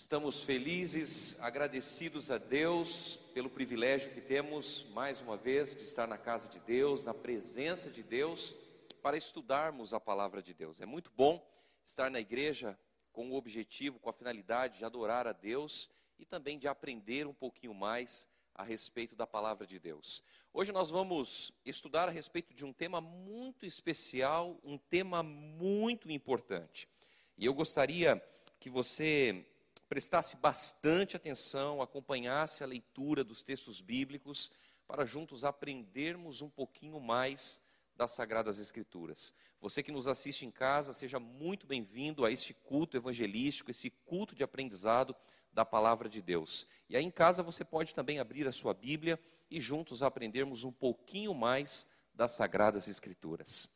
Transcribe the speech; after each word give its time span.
Estamos 0.00 0.42
felizes, 0.42 1.38
agradecidos 1.40 2.30
a 2.30 2.38
Deus 2.38 3.18
pelo 3.34 3.50
privilégio 3.50 4.10
que 4.10 4.20
temos 4.22 4.86
mais 4.94 5.20
uma 5.20 5.36
vez 5.36 5.76
de 5.76 5.84
estar 5.84 6.08
na 6.08 6.16
casa 6.16 6.48
de 6.48 6.58
Deus, 6.58 7.04
na 7.04 7.12
presença 7.12 7.90
de 7.90 8.02
Deus, 8.02 8.56
para 9.02 9.18
estudarmos 9.18 9.92
a 9.92 10.00
palavra 10.00 10.42
de 10.42 10.54
Deus. 10.54 10.80
É 10.80 10.86
muito 10.86 11.10
bom 11.14 11.46
estar 11.84 12.10
na 12.10 12.18
igreja 12.18 12.78
com 13.12 13.30
o 13.30 13.34
objetivo, 13.34 13.98
com 13.98 14.08
a 14.08 14.12
finalidade 14.14 14.78
de 14.78 14.86
adorar 14.86 15.26
a 15.26 15.32
Deus 15.32 15.90
e 16.18 16.24
também 16.24 16.58
de 16.58 16.66
aprender 16.66 17.26
um 17.26 17.34
pouquinho 17.34 17.74
mais 17.74 18.26
a 18.54 18.62
respeito 18.62 19.14
da 19.14 19.26
palavra 19.26 19.66
de 19.66 19.78
Deus. 19.78 20.24
Hoje 20.50 20.72
nós 20.72 20.88
vamos 20.88 21.52
estudar 21.62 22.08
a 22.08 22.10
respeito 22.10 22.54
de 22.54 22.64
um 22.64 22.72
tema 22.72 23.02
muito 23.02 23.66
especial, 23.66 24.58
um 24.64 24.78
tema 24.78 25.22
muito 25.22 26.10
importante. 26.10 26.88
E 27.36 27.44
eu 27.44 27.52
gostaria 27.52 28.20
que 28.58 28.70
você 28.70 29.46
prestasse 29.90 30.36
bastante 30.36 31.16
atenção, 31.16 31.82
acompanhasse 31.82 32.62
a 32.62 32.66
leitura 32.66 33.24
dos 33.24 33.42
textos 33.42 33.80
bíblicos, 33.80 34.48
para 34.86 35.04
juntos 35.04 35.44
aprendermos 35.44 36.42
um 36.42 36.48
pouquinho 36.48 37.00
mais 37.00 37.60
das 37.96 38.12
Sagradas 38.12 38.60
Escrituras. 38.60 39.34
Você 39.60 39.82
que 39.82 39.90
nos 39.90 40.06
assiste 40.06 40.46
em 40.46 40.50
casa, 40.50 40.94
seja 40.94 41.18
muito 41.18 41.66
bem-vindo 41.66 42.24
a 42.24 42.30
este 42.30 42.54
culto 42.54 42.96
evangelístico, 42.96 43.72
esse 43.72 43.90
culto 43.90 44.32
de 44.32 44.44
aprendizado 44.44 45.14
da 45.52 45.64
palavra 45.64 46.08
de 46.08 46.22
Deus. 46.22 46.68
E 46.88 46.96
aí 46.96 47.04
em 47.04 47.10
casa 47.10 47.42
você 47.42 47.64
pode 47.64 47.92
também 47.92 48.20
abrir 48.20 48.46
a 48.46 48.52
sua 48.52 48.72
Bíblia 48.72 49.18
e 49.50 49.60
juntos 49.60 50.04
aprendermos 50.04 50.62
um 50.62 50.70
pouquinho 50.70 51.34
mais 51.34 51.88
das 52.14 52.30
Sagradas 52.30 52.86
Escrituras. 52.86 53.68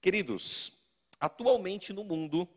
Queridos, 0.00 0.72
atualmente 1.20 1.92
no 1.92 2.04
mundo, 2.04 2.48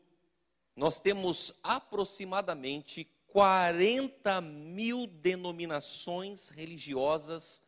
nós 0.75 0.99
temos 0.99 1.53
aproximadamente 1.63 3.09
40 3.27 4.41
mil 4.41 5.07
denominações 5.07 6.49
religiosas 6.49 7.61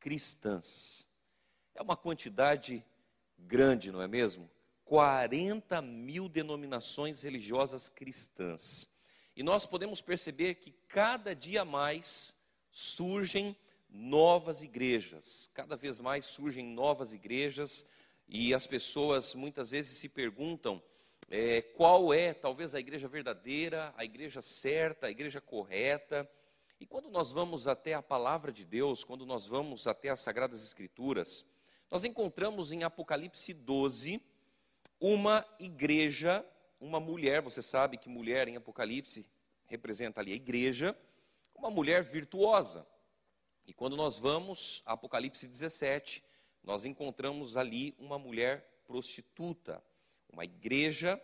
cristãs. 0.00 1.06
É 1.74 1.82
uma 1.82 1.96
quantidade 1.96 2.84
grande, 3.38 3.92
não 3.92 4.00
é 4.00 4.08
mesmo? 4.08 4.50
40 4.84 5.82
mil 5.82 6.28
denominações 6.28 7.22
religiosas 7.22 7.88
cristãs. 7.88 8.88
E 9.36 9.42
nós 9.42 9.66
podemos 9.66 10.00
perceber 10.00 10.54
que 10.54 10.72
cada 10.88 11.34
dia 11.34 11.64
mais 11.64 12.34
surgem 12.70 13.56
novas 13.88 14.62
igrejas, 14.62 15.50
cada 15.54 15.76
vez 15.76 16.00
mais 16.00 16.26
surgem 16.26 16.66
novas 16.66 17.12
igrejas, 17.12 17.86
e 18.26 18.52
as 18.52 18.66
pessoas 18.66 19.34
muitas 19.34 19.70
vezes 19.70 19.96
se 19.96 20.08
perguntam 20.08 20.82
é, 21.28 21.62
qual 21.62 22.12
é 22.12 22.32
talvez 22.32 22.74
a 22.74 22.80
igreja 22.80 23.08
verdadeira, 23.08 23.92
a 23.96 24.04
igreja 24.04 24.40
certa, 24.42 25.06
a 25.06 25.10
igreja 25.10 25.40
correta. 25.40 26.28
E 26.80 26.86
quando 26.86 27.10
nós 27.10 27.32
vamos 27.32 27.66
até 27.66 27.94
a 27.94 28.02
palavra 28.02 28.52
de 28.52 28.64
Deus, 28.64 29.04
quando 29.04 29.26
nós 29.26 29.46
vamos 29.46 29.86
até 29.86 30.08
as 30.08 30.20
Sagradas 30.20 30.62
Escrituras, 30.62 31.44
nós 31.90 32.04
encontramos 32.04 32.72
em 32.72 32.82
Apocalipse 32.84 33.52
12 33.52 34.22
uma 35.00 35.44
igreja 35.58 36.44
uma 36.80 37.00
mulher, 37.00 37.42
você 37.42 37.60
sabe 37.60 37.96
que 37.96 38.08
mulher 38.08 38.46
em 38.48 38.56
Apocalipse 38.56 39.26
representa 39.66 40.20
ali 40.20 40.32
a 40.32 40.36
igreja, 40.36 40.96
uma 41.54 41.70
mulher 41.70 42.04
virtuosa. 42.04 42.86
E 43.66 43.72
quando 43.72 43.96
nós 43.96 44.18
vamos 44.18 44.82
a 44.86 44.92
Apocalipse 44.92 45.46
17, 45.46 46.22
nós 46.62 46.84
encontramos 46.84 47.56
ali 47.56 47.94
uma 47.98 48.18
mulher 48.18 48.82
prostituta, 48.86 49.82
uma 50.32 50.44
igreja 50.44 51.20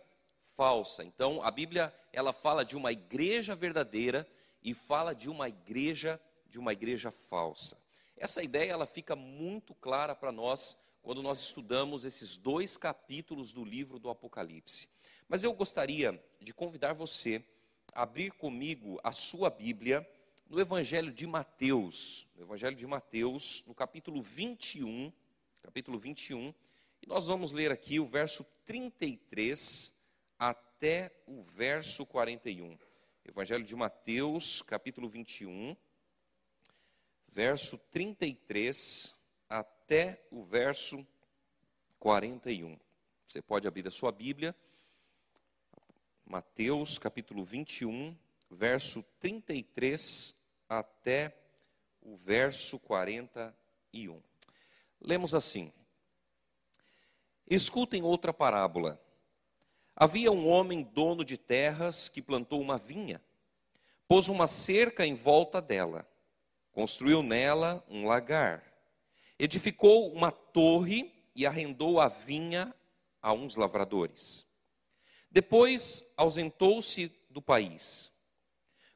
falsa. 0.55 1.03
Então, 1.03 1.41
a 1.43 1.51
Bíblia, 1.51 1.93
ela 2.11 2.33
fala 2.33 2.63
de 2.63 2.75
uma 2.75 2.91
igreja 2.91 3.55
verdadeira 3.55 4.27
e 4.63 4.73
fala 4.73 5.13
de 5.13 5.29
uma 5.29 5.47
igreja 5.47 6.19
de 6.47 6.59
uma 6.59 6.71
igreja 6.71 7.11
falsa. 7.11 7.77
Essa 8.15 8.41
ideia 8.41 8.71
ela 8.71 8.85
fica 8.85 9.15
muito 9.15 9.75
clara 9.75 10.15
para 10.15 10.31
nós 10.31 10.77
quando 11.01 11.21
nós 11.21 11.39
estudamos 11.41 12.05
esses 12.05 12.37
dois 12.37 12.77
capítulos 12.77 13.51
do 13.51 13.63
livro 13.63 13.99
do 13.99 14.09
Apocalipse. 14.09 14.87
Mas 15.27 15.43
eu 15.43 15.53
gostaria 15.53 16.19
de 16.39 16.53
convidar 16.53 16.93
você 16.93 17.43
a 17.93 18.03
abrir 18.03 18.31
comigo 18.31 18.99
a 19.03 19.11
sua 19.11 19.49
Bíblia 19.49 20.07
no 20.49 20.59
Evangelho 20.59 21.11
de 21.11 21.27
Mateus, 21.27 22.27
no 22.35 22.43
Evangelho 22.43 22.75
de 22.75 22.87
Mateus, 22.87 23.63
no 23.67 23.75
capítulo 23.75 24.21
21, 24.21 25.11
capítulo 25.61 25.97
21, 25.97 26.53
e 27.05 27.07
nós 27.07 27.27
vamos 27.27 27.51
ler 27.51 27.71
aqui 27.71 27.99
o 27.99 28.05
verso 28.05 28.43
33 28.65 29.93
até 30.39 31.11
o 31.27 31.43
verso 31.43 32.05
41. 32.05 32.77
Evangelho 33.23 33.63
de 33.63 33.75
Mateus, 33.75 34.61
capítulo 34.61 35.07
21, 35.07 35.75
verso 37.27 37.77
33 37.91 39.15
até 39.47 40.25
o 40.31 40.43
verso 40.43 41.05
41. 41.99 42.77
Você 43.27 43.41
pode 43.41 43.67
abrir 43.67 43.87
a 43.87 43.91
sua 43.91 44.11
Bíblia 44.11 44.55
Mateus 46.27 46.97
capítulo 46.97 47.45
21, 47.45 48.17
verso 48.49 49.03
33 49.19 50.35
até 50.67 51.37
o 52.01 52.15
verso 52.15 52.79
41. 52.79 54.21
Lemos 54.99 55.35
assim: 55.35 55.71
Escutem 57.47 58.01
outra 58.01 58.33
parábola. 58.33 58.99
Havia 59.95 60.31
um 60.31 60.47
homem 60.47 60.81
dono 60.81 61.23
de 61.23 61.37
terras 61.37 62.09
que 62.09 62.21
plantou 62.21 62.59
uma 62.59 62.77
vinha, 62.77 63.21
pôs 64.07 64.27
uma 64.27 64.47
cerca 64.47 65.05
em 65.05 65.13
volta 65.13 65.61
dela, 65.61 66.07
construiu 66.71 67.21
nela 67.21 67.85
um 67.87 68.05
lagar, 68.05 68.63
edificou 69.37 70.11
uma 70.11 70.31
torre 70.31 71.13
e 71.35 71.45
arrendou 71.45 71.99
a 71.99 72.07
vinha 72.07 72.73
a 73.21 73.31
uns 73.31 73.55
lavradores. 73.55 74.45
Depois 75.29 76.03
ausentou-se 76.17 77.11
do 77.29 77.41
país. 77.41 78.11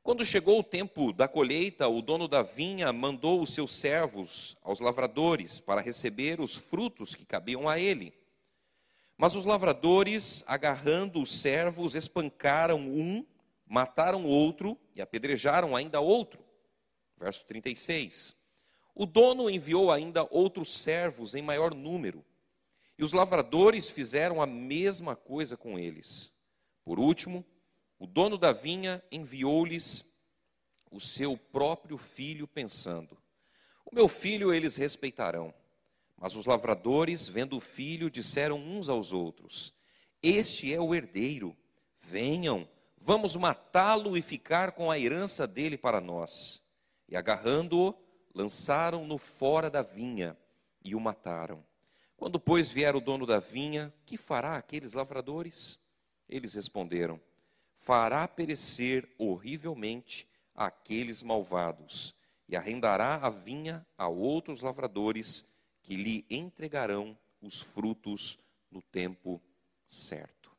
Quando 0.02 0.26
chegou 0.26 0.60
o 0.60 0.64
tempo 0.64 1.14
da 1.14 1.28
colheita, 1.28 1.88
o 1.88 2.02
dono 2.02 2.28
da 2.28 2.42
vinha 2.42 2.92
mandou 2.92 3.42
os 3.42 3.54
seus 3.54 3.74
servos 3.74 4.58
aos 4.64 4.80
lavradores 4.80 5.60
para 5.60 5.82
receber 5.82 6.42
os 6.42 6.56
frutos 6.56 7.14
que 7.14 7.26
cabiam 7.26 7.70
a 7.70 7.78
ele. 7.78 8.19
Mas 9.22 9.36
os 9.36 9.44
lavradores, 9.44 10.46
agarrando 10.48 11.22
os 11.22 11.42
servos, 11.42 11.94
espancaram 11.94 12.80
um, 12.80 13.26
mataram 13.68 14.24
outro 14.26 14.80
e 14.96 15.02
apedrejaram 15.02 15.76
ainda 15.76 16.00
outro. 16.00 16.42
Verso 17.18 17.46
36. 17.46 18.40
O 18.96 19.06
dono 19.06 19.50
enviou 19.50 19.92
ainda 19.92 20.26
outros 20.32 20.74
servos 20.74 21.36
em 21.36 21.42
maior 21.42 21.76
número 21.76 22.24
e 22.98 23.04
os 23.04 23.12
lavradores 23.12 23.90
fizeram 23.90 24.42
a 24.42 24.46
mesma 24.46 25.18
coisa 25.18 25.58
com 25.58 25.78
eles. 25.78 26.32
Por 26.86 26.98
último, 26.98 27.46
o 28.00 28.08
dono 28.08 28.38
da 28.38 28.54
vinha 28.54 29.04
enviou-lhes 29.12 30.06
o 30.90 30.98
seu 30.98 31.36
próprio 31.36 31.98
filho, 31.98 32.48
pensando: 32.48 33.18
O 33.86 33.94
meu 33.94 34.08
filho 34.08 34.54
eles 34.54 34.78
respeitarão. 34.78 35.54
Mas 36.20 36.36
os 36.36 36.46
lavradores, 36.46 37.30
vendo 37.30 37.56
o 37.56 37.62
filho, 37.62 38.12
disseram 38.12 38.58
uns 38.58 38.90
aos 38.90 39.14
outros: 39.14 39.74
Este 40.22 40.74
é 40.74 40.80
o 40.80 40.94
herdeiro. 40.94 41.56
Venham, 41.98 42.68
vamos 42.98 43.36
matá-lo 43.36 44.18
e 44.18 44.22
ficar 44.22 44.74
com 44.74 44.92
a 44.92 45.00
herança 45.00 45.48
dele 45.48 45.78
para 45.78 46.02
nós. 46.02 46.62
E 47.08 47.16
agarrando-o, 47.16 47.96
lançaram-no 48.36 49.18
fora 49.18 49.70
da 49.70 49.82
vinha 49.82 50.38
e 50.84 50.94
o 50.94 51.00
mataram. 51.00 51.64
Quando, 52.18 52.38
pois, 52.38 52.70
vier 52.70 52.98
o 52.98 53.02
dono 53.02 53.26
da 53.26 53.40
vinha, 53.40 53.94
que 54.06 54.18
fará 54.18 54.58
aqueles 54.58 54.94
lavradores? 54.94 55.80
Eles 56.28 56.54
responderam: 56.54 57.20
Fará 57.78 58.28
perecer 58.28 59.10
horrivelmente 59.18 60.28
aqueles 60.54 61.24
malvados, 61.24 62.14
e 62.46 62.58
arrendará 62.58 63.16
a 63.16 63.30
vinha 63.30 63.88
a 63.98 64.10
outros 64.10 64.62
lavradores, 64.62 65.48
que 65.90 65.96
lhe 65.96 66.24
entregarão 66.30 67.18
os 67.42 67.60
frutos 67.60 68.38
no 68.70 68.80
tempo 68.80 69.42
certo. 69.88 70.56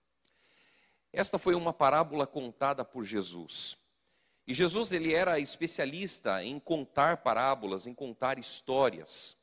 Esta 1.12 1.38
foi 1.38 1.54
uma 1.54 1.72
parábola 1.72 2.26
contada 2.26 2.84
por 2.84 3.04
Jesus. 3.04 3.78
E 4.44 4.52
Jesus 4.52 4.90
ele 4.90 5.14
era 5.14 5.38
especialista 5.38 6.42
em 6.42 6.58
contar 6.58 7.18
parábolas, 7.18 7.86
em 7.86 7.94
contar 7.94 8.40
histórias. 8.40 9.36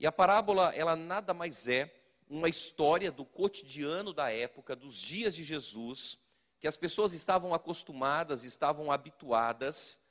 E 0.00 0.06
a 0.06 0.10
parábola, 0.10 0.74
ela 0.74 0.96
nada 0.96 1.34
mais 1.34 1.68
é 1.68 1.94
uma 2.26 2.48
história 2.48 3.12
do 3.12 3.26
cotidiano 3.26 4.14
da 4.14 4.32
época, 4.32 4.74
dos 4.74 4.96
dias 4.96 5.34
de 5.34 5.44
Jesus, 5.44 6.18
que 6.58 6.66
as 6.66 6.78
pessoas 6.78 7.12
estavam 7.12 7.52
acostumadas, 7.52 8.42
estavam 8.42 8.90
habituadas, 8.90 10.02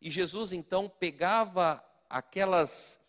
e 0.00 0.12
Jesus 0.12 0.52
então 0.52 0.88
pegava 0.88 1.84
aquelas 2.08 2.99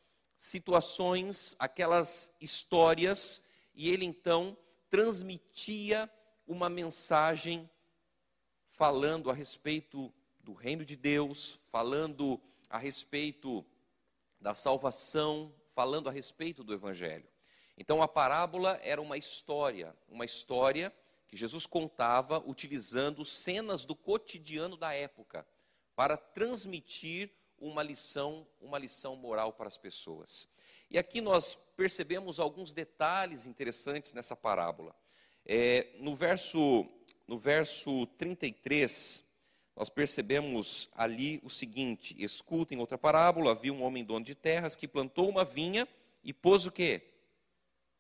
situações, 0.42 1.56
aquelas 1.60 2.36
histórias, 2.42 3.46
e 3.76 3.92
ele 3.92 4.06
então 4.06 4.58
transmitia 4.90 6.12
uma 6.48 6.68
mensagem 6.68 7.70
falando 8.66 9.30
a 9.30 9.36
respeito 9.36 10.12
do 10.40 10.54
reino 10.54 10.84
de 10.84 10.96
Deus, 10.96 11.60
falando 11.72 12.42
a 12.68 12.80
respeito 12.80 13.64
da 14.40 14.56
salvação, 14.56 15.54
falando 15.76 16.10
a 16.10 16.12
respeito 16.12 16.64
do 16.64 16.74
evangelho. 16.74 17.30
Então 17.78 18.02
a 18.02 18.08
parábola 18.08 18.80
era 18.82 19.00
uma 19.00 19.20
história, 19.20 19.96
uma 20.10 20.26
história 20.26 20.92
que 21.28 21.38
Jesus 21.38 21.68
contava 21.68 22.44
utilizando 22.48 23.24
cenas 23.24 23.86
do 23.86 23.96
cotidiano 23.96 24.76
da 24.76 24.92
época 24.92 25.48
para 25.96 26.18
transmitir 26.18 27.32
uma 27.62 27.82
lição, 27.84 28.46
uma 28.60 28.78
lição 28.78 29.16
moral 29.16 29.54
para 29.54 29.70
as 29.70 29.78
pessoas. 29.78 30.50
E 30.90 30.98
aqui 30.98 31.22
nós 31.22 31.56
percebemos 31.78 32.40
alguns 32.40 32.74
detalhes 32.74 33.46
interessantes 33.46 34.12
nessa 34.12 34.36
parábola. 34.36 34.94
É, 35.46 35.88
no 36.00 36.16
verso 36.16 36.86
no 37.28 37.38
verso 37.38 38.06
33, 38.18 39.24
nós 39.74 39.88
percebemos 39.90 40.90
ali 40.94 41.40
o 41.44 41.50
seguinte: 41.50 42.14
escutem 42.18 42.78
outra 42.80 42.98
parábola, 42.98 43.52
havia 43.52 43.72
um 43.72 43.84
homem 43.84 44.04
dono 44.04 44.26
de 44.26 44.36
terras 44.36 44.76
que 44.76 44.88
plantou 44.88 45.30
uma 45.30 45.46
vinha 45.46 45.88
e 46.24 46.34
pôs 46.34 46.66
o 46.66 46.72
quê? 46.72 47.02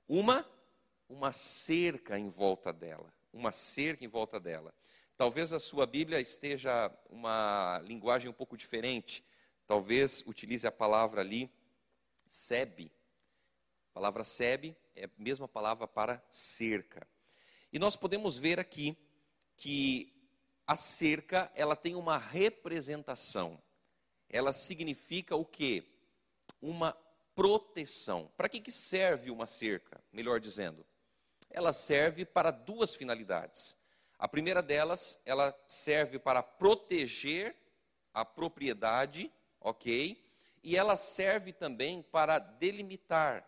Uma 0.07 0.45
uma 1.07 1.33
cerca 1.33 2.17
em 2.17 2.29
volta 2.29 2.71
dela, 2.71 3.13
uma 3.33 3.51
cerca 3.51 4.03
em 4.03 4.07
volta 4.07 4.39
dela. 4.39 4.73
Talvez 5.17 5.53
a 5.53 5.59
sua 5.59 5.85
Bíblia 5.85 6.19
esteja 6.19 6.91
uma 7.09 7.81
linguagem 7.83 8.29
um 8.29 8.33
pouco 8.33 8.57
diferente. 8.57 9.23
Talvez 9.71 10.21
utilize 10.27 10.67
a 10.67 10.71
palavra 10.71 11.21
ali 11.21 11.49
sebe. 12.25 12.91
A 13.89 13.93
palavra 13.93 14.21
sebe 14.21 14.75
é 14.93 15.05
a 15.05 15.09
mesma 15.17 15.47
palavra 15.47 15.87
para 15.87 16.21
cerca. 16.29 17.07
E 17.71 17.79
nós 17.79 17.95
podemos 17.95 18.37
ver 18.37 18.59
aqui 18.59 18.97
que 19.55 20.13
a 20.67 20.75
cerca, 20.75 21.49
ela 21.55 21.73
tem 21.73 21.95
uma 21.95 22.17
representação. 22.17 23.63
Ela 24.29 24.51
significa 24.51 25.37
o 25.37 25.45
quê? 25.45 25.87
Uma 26.61 26.91
proteção. 27.33 28.29
Para 28.35 28.49
que, 28.49 28.59
que 28.59 28.73
serve 28.73 29.31
uma 29.31 29.47
cerca? 29.47 30.03
Melhor 30.11 30.41
dizendo, 30.41 30.85
ela 31.49 31.71
serve 31.71 32.25
para 32.25 32.51
duas 32.51 32.93
finalidades. 32.93 33.77
A 34.19 34.27
primeira 34.27 34.61
delas, 34.61 35.17
ela 35.25 35.57
serve 35.65 36.19
para 36.19 36.43
proteger 36.43 37.55
a 38.13 38.25
propriedade, 38.25 39.31
ok? 39.61 40.21
E 40.63 40.75
ela 40.75 40.95
serve 40.95 41.53
também 41.53 42.01
para 42.01 42.39
delimitar 42.39 43.47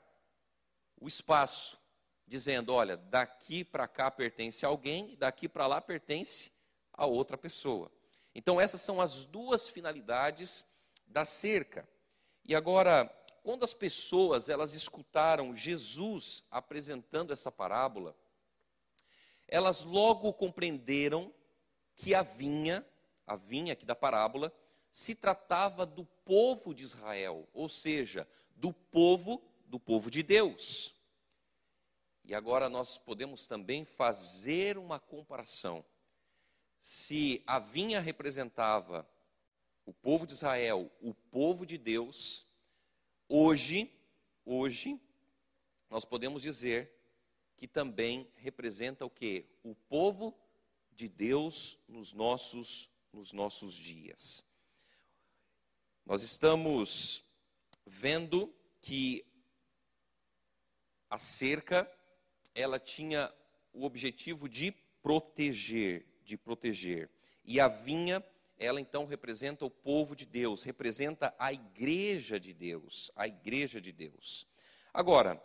o 1.00 1.08
espaço 1.08 1.78
dizendo: 2.26 2.74
olha, 2.74 2.96
daqui 2.98 3.64
para 3.64 3.88
cá 3.88 4.10
pertence 4.10 4.66
a 4.66 4.70
alguém, 4.70 5.16
daqui 5.18 5.50
para 5.50 5.68
lá 5.68 5.82
pertence 5.82 6.52
a 6.94 7.06
outra 7.06 7.38
pessoa. 7.38 7.92
Então, 8.34 8.60
essas 8.60 8.82
são 8.82 9.02
as 9.02 9.26
duas 9.26 9.70
finalidades 9.70 10.66
da 11.06 11.26
cerca. 11.26 11.88
E 12.44 12.56
agora, 12.56 13.06
quando 13.44 13.64
as 13.64 13.74
pessoas 13.74 14.50
elas 14.50 14.74
escutaram 14.74 15.56
Jesus 15.56 16.44
apresentando 16.50 17.32
essa 17.32 17.52
parábola, 17.52 18.16
elas 19.48 19.84
logo 19.84 20.34
compreenderam 20.34 21.32
que 21.96 22.16
a 22.16 22.24
vinha, 22.24 22.86
a 23.28 23.36
vinha 23.36 23.74
aqui 23.74 23.86
da 23.86 23.94
parábola, 23.94 24.52
se 24.94 25.16
tratava 25.16 25.88
do 25.88 26.06
povo 26.06 26.72
de 26.72 26.84
Israel, 26.84 27.50
ou 27.52 27.68
seja, 27.68 28.28
do 28.56 28.72
povo 28.72 29.44
do 29.66 29.80
povo 29.80 30.12
de 30.12 30.22
Deus. 30.22 30.94
E 32.24 32.36
agora 32.36 32.70
nós 32.70 32.96
podemos 32.96 33.48
também 33.48 33.86
fazer 33.86 34.78
uma 34.78 35.00
comparação. 35.00 35.84
Se 36.78 37.42
a 37.48 37.58
vinha 37.58 38.00
representava 38.00 39.10
o 39.84 39.92
povo 39.92 40.28
de 40.28 40.34
Israel, 40.34 40.92
o 41.02 41.12
povo 41.12 41.66
de 41.66 41.80
Deus, 41.80 42.46
hoje, 43.28 43.92
hoje, 44.46 45.02
nós 45.90 46.06
podemos 46.06 46.44
dizer 46.44 46.94
que 47.58 47.68
também 47.68 48.32
representa 48.36 49.04
o 49.04 49.10
que? 49.10 49.50
O 49.64 49.74
povo 49.74 50.38
de 50.92 51.10
Deus 51.10 51.80
nos 51.88 52.14
nossos, 52.14 52.92
nos 53.12 53.34
nossos 53.34 53.74
dias. 53.74 54.46
Nós 56.06 56.22
estamos 56.22 57.24
vendo 57.86 58.54
que 58.82 59.26
a 61.10 61.18
cerca 61.18 61.90
ela 62.54 62.78
tinha 62.78 63.34
o 63.72 63.86
objetivo 63.86 64.50
de 64.50 64.72
proteger, 65.02 66.06
de 66.26 66.38
proteger. 66.38 67.10
E 67.46 67.58
a 67.58 67.70
vinha, 67.70 68.22
ela 68.60 68.82
então 68.82 69.06
representa 69.06 69.64
o 69.64 69.70
povo 69.70 70.14
de 70.14 70.26
Deus, 70.26 70.64
representa 70.64 71.34
a 71.40 71.54
igreja 71.54 72.38
de 72.38 72.54
Deus, 72.54 73.10
a 73.16 73.26
igreja 73.26 73.80
de 73.80 73.94
Deus. 73.94 74.46
Agora, 74.94 75.42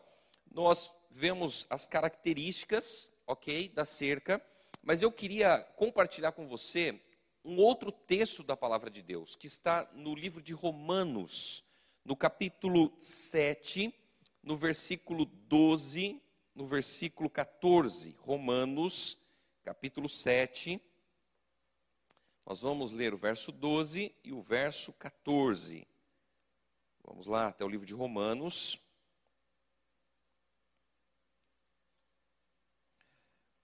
nós 0.50 0.90
vemos 1.08 1.66
as 1.70 1.87
características, 1.87 3.12
ok, 3.26 3.69
da 3.69 3.84
cerca, 3.84 4.44
mas 4.82 5.02
eu 5.02 5.12
queria 5.12 5.62
compartilhar 5.76 6.32
com 6.32 6.49
você 6.49 7.00
um 7.44 7.58
outro 7.58 7.90
texto 7.90 8.43
da 8.43 8.56
palavra 8.56 8.90
de 8.90 9.02
Deus, 9.02 9.35
que 9.35 9.46
está 9.46 9.90
no 9.94 10.14
livro 10.14 10.43
de 10.43 10.52
Romanos, 10.52 11.64
no 12.05 12.17
capítulo 12.17 12.94
7, 12.99 13.94
no 14.43 14.56
versículo 14.56 15.25
12 15.25 16.20
no 16.58 16.67
versículo 16.67 17.31
14, 17.31 18.17
Romanos, 18.19 19.17
capítulo 19.62 20.08
7. 20.08 20.82
Nós 22.44 22.62
vamos 22.62 22.90
ler 22.90 23.14
o 23.14 23.17
verso 23.17 23.52
12 23.52 24.12
e 24.25 24.32
o 24.32 24.43
verso 24.43 24.93
14. 24.94 25.87
Vamos 27.05 27.29
lá 27.29 27.46
até 27.46 27.64
o 27.64 27.69
livro 27.69 27.87
de 27.87 27.94
Romanos. 27.94 28.76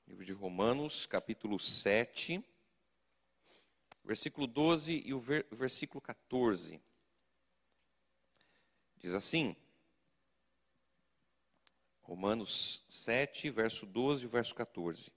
Livro 0.06 0.24
de 0.24 0.32
Romanos, 0.32 1.04
capítulo 1.04 1.58
7, 1.58 2.44
versículo 4.04 4.46
12 4.46 5.02
e 5.04 5.14
o 5.14 5.20
versículo 5.20 6.00
14. 6.00 6.80
Diz 8.98 9.14
assim: 9.14 9.56
Romanos 12.02 12.84
7, 12.88 13.50
verso 13.50 13.86
12 13.86 14.24
e 14.24 14.28
verso 14.28 14.54
14. 14.54 15.10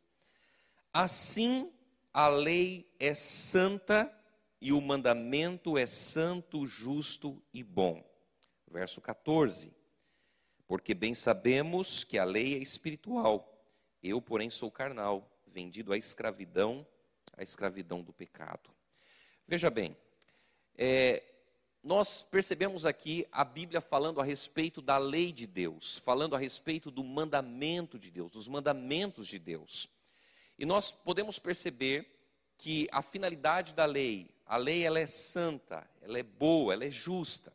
Assim 0.93 1.71
a 2.13 2.27
lei 2.27 2.91
é 2.99 3.13
santa 3.13 4.11
e 4.59 4.73
o 4.73 4.81
mandamento 4.81 5.77
é 5.77 5.85
santo, 5.85 6.65
justo 6.65 7.41
e 7.53 7.63
bom. 7.63 8.03
Verso 8.67 8.99
14. 8.99 9.71
Porque 10.65 10.93
bem 10.93 11.13
sabemos 11.13 12.03
que 12.03 12.17
a 12.17 12.25
lei 12.25 12.55
é 12.55 12.57
espiritual, 12.57 13.53
eu, 14.03 14.21
porém, 14.21 14.49
sou 14.49 14.69
carnal, 14.69 15.31
vendido 15.45 15.93
à 15.93 15.97
escravidão, 15.97 16.85
à 17.33 17.43
escravidão 17.43 18.01
do 18.01 18.13
pecado. 18.13 18.69
Veja 19.49 19.69
bem, 19.69 19.95
é, 20.77 21.23
nós 21.81 22.21
percebemos 22.21 22.85
aqui 22.85 23.25
a 23.31 23.45
Bíblia 23.45 23.79
falando 23.79 24.19
a 24.19 24.23
respeito 24.25 24.81
da 24.81 24.97
lei 24.97 25.31
de 25.31 25.47
Deus, 25.47 25.99
falando 25.99 26.35
a 26.35 26.37
respeito 26.37 26.91
do 26.91 27.01
mandamento 27.01 27.97
de 27.97 28.11
Deus, 28.11 28.33
dos 28.33 28.45
mandamentos 28.49 29.25
de 29.25 29.39
Deus. 29.39 29.87
E 30.59 30.65
nós 30.65 30.91
podemos 30.91 31.39
perceber 31.39 32.05
que 32.57 32.89
a 32.91 33.01
finalidade 33.01 33.73
da 33.73 33.85
lei, 33.85 34.29
a 34.45 34.57
lei 34.57 34.83
ela 34.83 34.99
é 34.99 35.07
santa, 35.07 35.89
ela 36.01 36.19
é 36.19 36.23
boa, 36.23 36.73
ela 36.73 36.83
é 36.83 36.91
justa. 36.91 37.53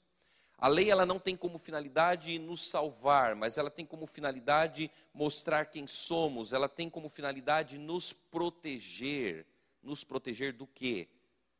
A 0.56 0.68
lei 0.68 0.90
ela 0.90 1.04
não 1.04 1.18
tem 1.18 1.37
como 1.37 1.58
finalidade 1.58 2.38
nos 2.38 2.70
salvar, 2.70 3.34
mas 3.34 3.58
ela 3.58 3.70
tem 3.70 3.84
como 3.84 4.06
finalidade 4.06 4.90
mostrar 5.12 5.66
quem 5.66 5.87
somos, 5.87 6.54
ela 6.54 6.70
tem 6.70 6.88
como 6.88 7.11
finalidade 7.11 7.76
nos 7.76 8.14
proteger. 8.14 9.44
Nos 9.82 10.02
proteger 10.02 10.54
do 10.54 10.66
quê? 10.66 11.06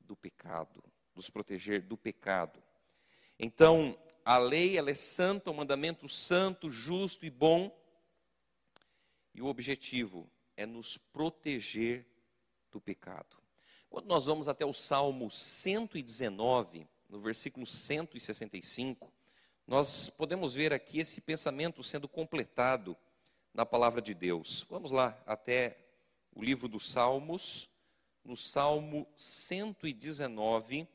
Do 0.06 0.16
pecado 0.16 0.82
nos 1.14 1.30
proteger 1.30 1.82
do 1.82 1.97
pecado. 1.97 2.62
Então, 3.38 3.99
a 4.25 4.38
lei 4.38 4.78
ela 4.78 4.90
é 4.90 4.94
santa, 4.94 5.50
o 5.50 5.52
um 5.52 5.56
mandamento 5.56 6.09
santo, 6.09 6.71
justo 6.71 7.26
e 7.26 7.30
bom. 7.30 7.76
E 9.35 9.40
o 9.42 9.47
objetivo 9.47 10.30
é 10.56 10.66
nos 10.66 10.97
proteger 10.97 12.06
do 12.71 12.80
pecado. 12.80 13.37
Quando 13.88 14.06
nós 14.06 14.25
vamos 14.25 14.49
até 14.49 14.64
o 14.64 14.73
Salmo 14.73 15.30
119, 15.30 16.87
no 17.09 17.21
versículo 17.21 17.66
165, 17.66 19.12
nós 19.66 20.09
podemos 20.09 20.54
ver 20.54 20.73
aqui 20.73 20.99
esse 20.99 21.21
pensamento 21.21 21.82
sendo 21.82 22.09
completado 22.09 22.97
na 23.52 23.66
palavra 23.66 24.00
de 24.00 24.14
Deus. 24.14 24.66
Vamos 24.68 24.92
lá 24.92 25.21
até 25.26 25.78
o 26.35 26.42
livro 26.42 26.68
dos 26.68 26.90
Salmos, 26.90 27.68
no 28.24 28.36
Salmo 28.36 29.06
119, 29.16 30.86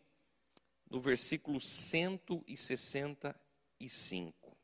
no 0.90 1.00
versículo 1.00 1.60
165. 1.60 4.58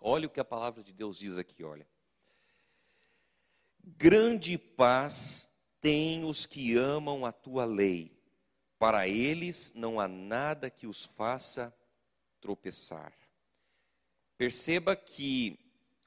Olha 0.00 0.26
o 0.26 0.30
que 0.30 0.40
a 0.40 0.44
palavra 0.44 0.82
de 0.82 0.92
Deus 0.92 1.16
diz 1.18 1.38
aqui, 1.38 1.62
olha. 1.62 1.86
Grande 3.82 4.58
paz 4.58 5.50
tem 5.80 6.24
os 6.24 6.44
que 6.46 6.76
amam 6.76 7.24
a 7.24 7.32
tua 7.32 7.64
lei, 7.64 8.18
Para 8.78 9.06
eles 9.06 9.74
não 9.74 10.00
há 10.00 10.08
nada 10.08 10.70
que 10.70 10.86
os 10.86 11.04
faça 11.04 11.74
tropeçar. 12.40 13.12
Perceba 14.38 14.96
que 14.96 15.58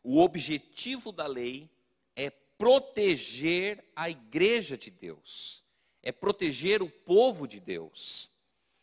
o 0.02 0.20
objetivo 0.20 1.12
da 1.12 1.28
lei 1.28 1.70
é 2.16 2.32
proteger 2.32 3.86
a 3.96 4.10
igreja 4.10 4.76
de 4.76 4.90
Deus, 4.90 5.63
é 6.04 6.12
proteger 6.12 6.84
o 6.84 6.90
povo 6.90 7.48
de 7.48 7.62
Deus. 7.62 8.30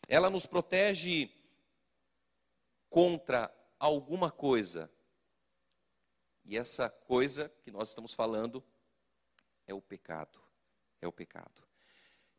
Ela 0.07 0.29
nos 0.29 0.47
protege 0.47 1.29
contra 2.89 3.53
alguma 3.79 4.31
coisa. 4.31 4.91
E 6.43 6.57
essa 6.57 6.89
coisa 6.89 7.53
que 7.63 7.69
nós 7.69 7.89
estamos 7.89 8.13
falando 8.13 8.63
é 9.67 9.73
o 9.73 9.81
pecado. 9.81 10.41
É 10.99 11.07
o 11.07 11.11
pecado. 11.11 11.63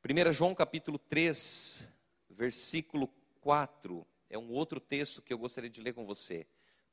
1 0.05 0.33
João 0.33 0.53
capítulo 0.53 0.99
3, 0.99 1.89
versículo 2.29 3.07
4, 3.41 4.05
é 4.29 4.37
um 4.37 4.51
outro 4.51 4.81
texto 4.81 5.23
que 5.23 5.33
eu 5.33 5.39
gostaria 5.39 5.71
de 5.71 5.81
ler 5.81 5.95
com 5.95 6.05
você. 6.05 6.45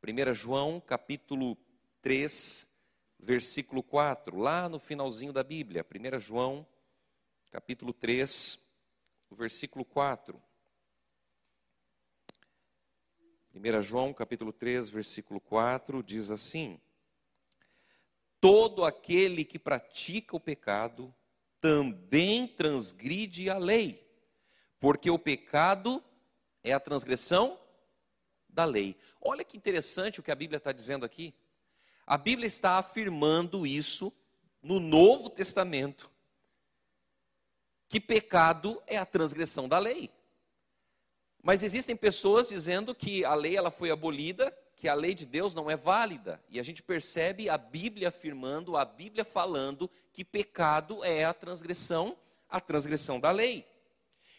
1 0.03 0.33
João 0.35 0.79
capítulo 0.79 1.57
3, 2.03 2.71
versículo 3.19 3.81
4, 3.81 4.37
lá 4.37 4.69
no 4.69 4.79
finalzinho 4.79 5.33
da 5.33 5.43
Bíblia. 5.43 5.83
1 5.83 6.19
João 6.19 6.67
capítulo 7.51 7.93
3, 7.93 8.59
versículo 9.31 9.83
4. 9.83 10.41
1 13.53 13.81
João 13.81 14.13
capítulo 14.13 14.53
3, 14.53 14.89
versículo 14.89 15.39
4 15.39 16.03
diz 16.03 16.29
assim: 16.29 16.79
Todo 18.39 18.85
aquele 18.85 19.43
que 19.43 19.57
pratica 19.57 20.35
o 20.35 20.39
pecado 20.39 21.13
também 21.59 22.47
transgride 22.47 23.49
a 23.49 23.57
lei, 23.57 24.07
porque 24.79 25.09
o 25.09 25.19
pecado 25.19 26.03
é 26.63 26.71
a 26.71 26.79
transgressão 26.79 27.59
da 28.47 28.63
lei. 28.63 28.95
Olha 29.19 29.43
que 29.43 29.57
interessante 29.57 30.19
o 30.19 30.23
que 30.23 30.31
a 30.31 30.35
Bíblia 30.35 30.57
está 30.57 30.71
dizendo 30.71 31.05
aqui. 31.05 31.33
A 32.05 32.17
Bíblia 32.17 32.47
está 32.47 32.77
afirmando 32.77 33.65
isso 33.65 34.13
no 34.61 34.79
Novo 34.79 35.29
Testamento, 35.29 36.11
que 37.89 37.99
pecado 37.99 38.81
é 38.87 38.97
a 38.97 39.05
transgressão 39.05 39.67
da 39.67 39.77
lei. 39.77 40.09
Mas 41.43 41.63
existem 41.63 41.95
pessoas 41.95 42.47
dizendo 42.47 42.95
que 42.95 43.25
a 43.25 43.33
lei 43.33 43.57
ela 43.57 43.71
foi 43.71 43.91
abolida 43.91 44.55
que 44.79 44.87
a 44.87 44.93
lei 44.93 45.13
de 45.13 45.25
Deus 45.25 45.53
não 45.53 45.69
é 45.69 45.75
válida. 45.75 46.41
E 46.47 46.57
a 46.57 46.63
gente 46.63 46.81
percebe 46.81 47.49
a 47.49 47.57
Bíblia 47.57 48.07
afirmando, 48.07 48.77
a 48.77 48.85
Bíblia 48.85 49.25
falando 49.25 49.91
que 50.13 50.23
pecado 50.23 51.03
é 51.03 51.25
a 51.25 51.33
transgressão, 51.33 52.17
a 52.47 52.61
transgressão 52.61 53.19
da 53.19 53.29
lei. 53.29 53.67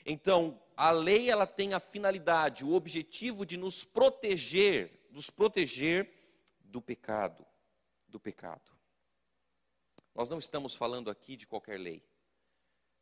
Então, 0.04 0.58
a 0.74 0.90
lei 0.90 1.30
ela 1.30 1.46
tem 1.46 1.74
a 1.74 1.78
finalidade, 1.78 2.64
o 2.64 2.72
objetivo 2.72 3.44
de 3.44 3.58
nos 3.58 3.84
proteger, 3.84 5.06
nos 5.10 5.28
proteger 5.28 6.10
do 6.60 6.80
pecado, 6.80 7.44
do 8.08 8.18
pecado. 8.18 8.72
Nós 10.14 10.30
não 10.30 10.38
estamos 10.38 10.74
falando 10.74 11.10
aqui 11.10 11.36
de 11.36 11.46
qualquer 11.46 11.78
lei. 11.78 12.02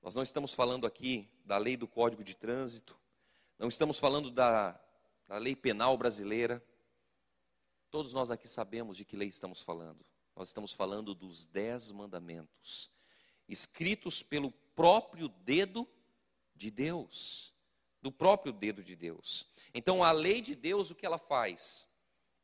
Nós 0.03 0.15
não 0.15 0.23
estamos 0.23 0.55
falando 0.55 0.87
aqui 0.87 1.29
da 1.45 1.59
lei 1.59 1.77
do 1.77 1.89
Código 1.89 2.23
de 2.23 2.35
Trânsito, 2.35 2.99
não 3.59 3.69
estamos 3.69 3.99
falando 3.99 4.31
da, 4.31 4.79
da 5.27 5.39
lei 5.39 5.57
penal 5.57 5.97
brasileira, 5.97 6.63
Todos 7.91 8.13
nós 8.13 8.31
aqui 8.31 8.47
sabemos 8.47 8.99
de 8.99 9.05
que 9.05 9.17
lei 9.17 9.29
estamos 9.29 9.63
falando. 9.63 10.05
Nós 10.37 10.49
estamos 10.49 10.75
falando 10.75 11.15
dos 11.15 11.47
dez 11.47 11.91
mandamentos, 11.91 12.91
escritos 13.49 14.23
pelo 14.23 14.51
próprio 14.77 15.29
dedo 15.29 15.89
de 16.55 16.71
Deus. 16.71 17.55
Do 18.01 18.13
próprio 18.13 18.53
dedo 18.53 18.85
de 18.85 18.95
Deus. 18.95 19.47
Então, 19.75 20.05
a 20.05 20.13
lei 20.13 20.41
de 20.41 20.55
Deus, 20.55 20.91
o 20.91 20.95
que 20.95 21.05
ela 21.05 21.19
faz? 21.19 21.89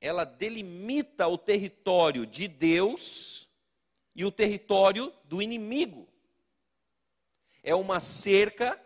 Ela 0.01 0.25
delimita 0.25 1.29
o 1.29 1.39
território 1.39 2.27
de 2.27 2.49
Deus 2.49 3.47
e 4.17 4.25
o 4.25 4.33
território 4.33 5.15
do 5.25 5.41
inimigo. 5.41 6.09
É 7.67 7.75
uma 7.75 7.99
cerca 7.99 8.79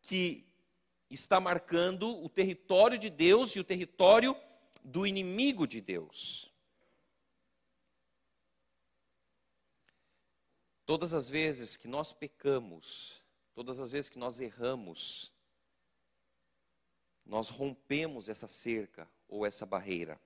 que 0.00 0.50
está 1.10 1.38
marcando 1.38 2.08
o 2.24 2.30
território 2.30 2.98
de 2.98 3.10
Deus 3.10 3.54
e 3.54 3.60
o 3.60 3.64
território 3.64 4.34
do 4.82 5.06
inimigo 5.06 5.66
de 5.66 5.82
Deus. 5.82 6.50
Todas 10.86 11.12
as 11.12 11.28
vezes 11.28 11.76
que 11.76 11.86
nós 11.86 12.14
pecamos, 12.14 13.22
todas 13.52 13.78
as 13.78 13.92
vezes 13.92 14.08
que 14.08 14.18
nós 14.18 14.40
erramos, 14.40 15.30
nós 17.26 17.50
rompemos 17.50 18.30
essa 18.30 18.48
cerca 18.48 19.06
ou 19.28 19.44
essa 19.44 19.66
barreira. 19.66 20.18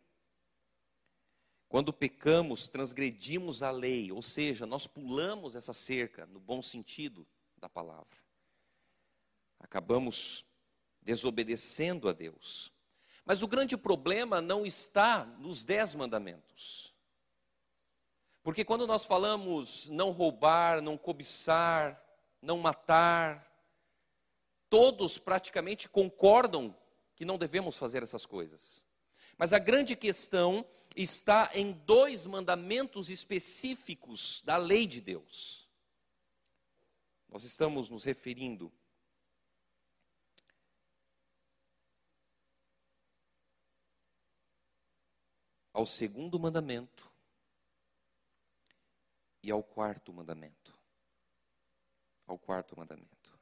Quando 1.68 1.92
pecamos, 1.92 2.68
transgredimos 2.68 3.64
a 3.64 3.72
lei, 3.72 4.12
ou 4.12 4.22
seja, 4.22 4.64
nós 4.64 4.86
pulamos 4.86 5.56
essa 5.56 5.72
cerca, 5.72 6.24
no 6.26 6.38
bom 6.38 6.62
sentido 6.62 7.26
da 7.66 7.68
palavra. 7.68 8.16
Acabamos 9.58 10.46
desobedecendo 11.02 12.08
a 12.08 12.12
Deus. 12.12 12.72
Mas 13.24 13.42
o 13.42 13.48
grande 13.48 13.76
problema 13.76 14.40
não 14.40 14.64
está 14.64 15.24
nos 15.24 15.64
dez 15.64 15.94
mandamentos. 15.94 16.94
Porque 18.42 18.64
quando 18.64 18.86
nós 18.86 19.04
falamos 19.04 19.88
não 19.90 20.12
roubar, 20.12 20.80
não 20.80 20.96
cobiçar, 20.96 22.00
não 22.40 22.58
matar, 22.58 23.52
todos 24.70 25.18
praticamente 25.18 25.88
concordam 25.88 26.76
que 27.16 27.24
não 27.24 27.36
devemos 27.36 27.76
fazer 27.76 28.04
essas 28.04 28.24
coisas. 28.24 28.84
Mas 29.36 29.52
a 29.52 29.58
grande 29.58 29.96
questão 29.96 30.64
está 30.94 31.50
em 31.52 31.72
dois 31.72 32.26
mandamentos 32.26 33.10
específicos 33.10 34.40
da 34.44 34.56
lei 34.56 34.86
de 34.86 35.00
Deus. 35.00 35.65
Nós 37.36 37.44
estamos 37.44 37.90
nos 37.90 38.02
referindo 38.02 38.72
ao 45.70 45.84
segundo 45.84 46.40
mandamento 46.40 47.12
e 49.42 49.50
ao 49.50 49.62
quarto 49.62 50.14
mandamento. 50.14 50.74
Ao 52.26 52.38
quarto 52.38 52.74
mandamento. 52.74 53.38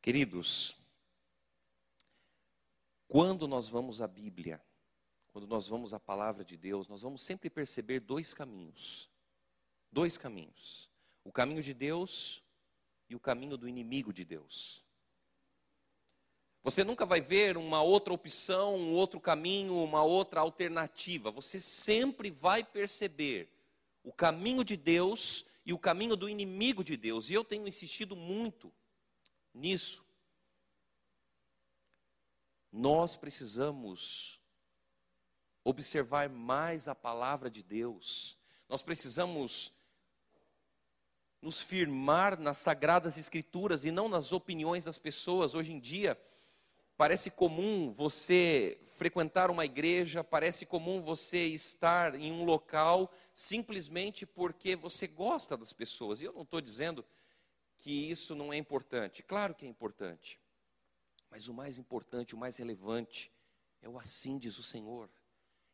Queridos, 0.00 0.76
quando 3.06 3.46
nós 3.46 3.68
vamos 3.68 4.02
à 4.02 4.08
Bíblia, 4.08 4.60
quando 5.28 5.46
nós 5.46 5.68
vamos 5.68 5.94
à 5.94 6.00
palavra 6.00 6.44
de 6.44 6.56
Deus, 6.56 6.88
nós 6.88 7.02
vamos 7.02 7.22
sempre 7.22 7.48
perceber 7.48 8.00
dois 8.00 8.34
caminhos. 8.34 9.08
Dois 9.92 10.18
caminhos: 10.18 10.91
o 11.24 11.32
caminho 11.32 11.62
de 11.62 11.72
Deus 11.72 12.42
e 13.08 13.14
o 13.14 13.20
caminho 13.20 13.56
do 13.56 13.68
inimigo 13.68 14.12
de 14.12 14.24
Deus. 14.24 14.84
Você 16.62 16.84
nunca 16.84 17.04
vai 17.04 17.20
ver 17.20 17.56
uma 17.56 17.82
outra 17.82 18.14
opção, 18.14 18.76
um 18.76 18.94
outro 18.94 19.20
caminho, 19.20 19.76
uma 19.82 20.02
outra 20.02 20.40
alternativa. 20.40 21.30
Você 21.30 21.60
sempre 21.60 22.30
vai 22.30 22.62
perceber 22.62 23.48
o 24.04 24.12
caminho 24.12 24.64
de 24.64 24.76
Deus 24.76 25.44
e 25.66 25.72
o 25.72 25.78
caminho 25.78 26.16
do 26.16 26.28
inimigo 26.28 26.84
de 26.84 26.96
Deus. 26.96 27.28
E 27.28 27.34
eu 27.34 27.44
tenho 27.44 27.66
insistido 27.66 28.14
muito 28.14 28.72
nisso. 29.52 30.04
Nós 32.70 33.16
precisamos 33.16 34.40
observar 35.64 36.28
mais 36.28 36.88
a 36.88 36.94
palavra 36.94 37.50
de 37.50 37.62
Deus. 37.62 38.38
Nós 38.68 38.82
precisamos 38.82 39.72
nos 41.42 41.60
firmar 41.60 42.38
nas 42.40 42.56
sagradas 42.56 43.18
escrituras 43.18 43.84
e 43.84 43.90
não 43.90 44.08
nas 44.08 44.32
opiniões 44.32 44.84
das 44.84 44.96
pessoas. 44.96 45.54
Hoje 45.54 45.72
em 45.72 45.80
dia, 45.80 46.16
Parece 47.02 47.32
comum 47.32 47.92
você 47.92 48.80
frequentar 48.90 49.50
uma 49.50 49.64
igreja, 49.64 50.22
parece 50.22 50.64
comum 50.64 51.02
você 51.02 51.46
estar 51.46 52.14
em 52.14 52.30
um 52.30 52.44
local 52.44 53.10
simplesmente 53.34 54.24
porque 54.24 54.76
você 54.76 55.08
gosta 55.08 55.56
das 55.56 55.72
pessoas. 55.72 56.20
E 56.20 56.26
eu 56.26 56.32
não 56.32 56.42
estou 56.42 56.60
dizendo 56.60 57.04
que 57.78 57.90
isso 57.90 58.36
não 58.36 58.52
é 58.52 58.56
importante. 58.56 59.20
Claro 59.20 59.52
que 59.52 59.64
é 59.64 59.68
importante. 59.68 60.38
Mas 61.28 61.48
o 61.48 61.52
mais 61.54 61.76
importante, 61.76 62.36
o 62.36 62.38
mais 62.38 62.58
relevante, 62.58 63.32
é 63.80 63.88
o 63.88 63.98
assim 63.98 64.38
diz 64.38 64.58
o 64.58 64.62
Senhor. 64.62 65.10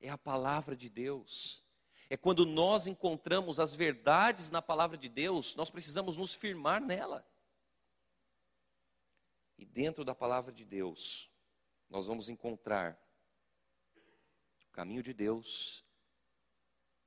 É 0.01 0.09
a 0.09 0.17
palavra 0.17 0.75
de 0.75 0.89
Deus. 0.89 1.63
É 2.11 2.17
quando 2.17 2.47
nós 2.47 2.87
encontramos 2.87 3.61
as 3.61 3.75
verdades 3.75 4.51
na 4.51 4.63
palavra 4.63 4.97
de 4.97 5.09
Deus, 5.09 5.55
nós 5.55 5.71
precisamos 5.71 6.17
nos 6.17 6.35
firmar 6.35 6.81
nela. 6.81 7.27
E 9.59 9.67
dentro 9.67 10.05
da 10.05 10.15
palavra 10.15 10.53
de 10.53 10.65
Deus, 10.65 11.31
nós 11.91 12.07
vamos 12.07 12.29
encontrar 12.29 12.99
o 14.67 14.71
caminho 14.71 15.03
de 15.03 15.13
Deus 15.13 15.85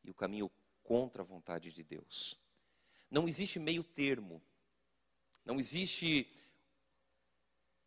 e 0.04 0.12
o 0.12 0.14
caminho 0.14 0.52
contra 0.84 1.22
a 1.22 1.26
vontade 1.26 1.72
de 1.72 1.84
Deus. 1.84 2.40
Não 3.10 3.28
existe 3.28 3.60
meio 3.60 3.84
termo. 3.84 4.42
Não 5.44 5.60
existe 5.60 6.32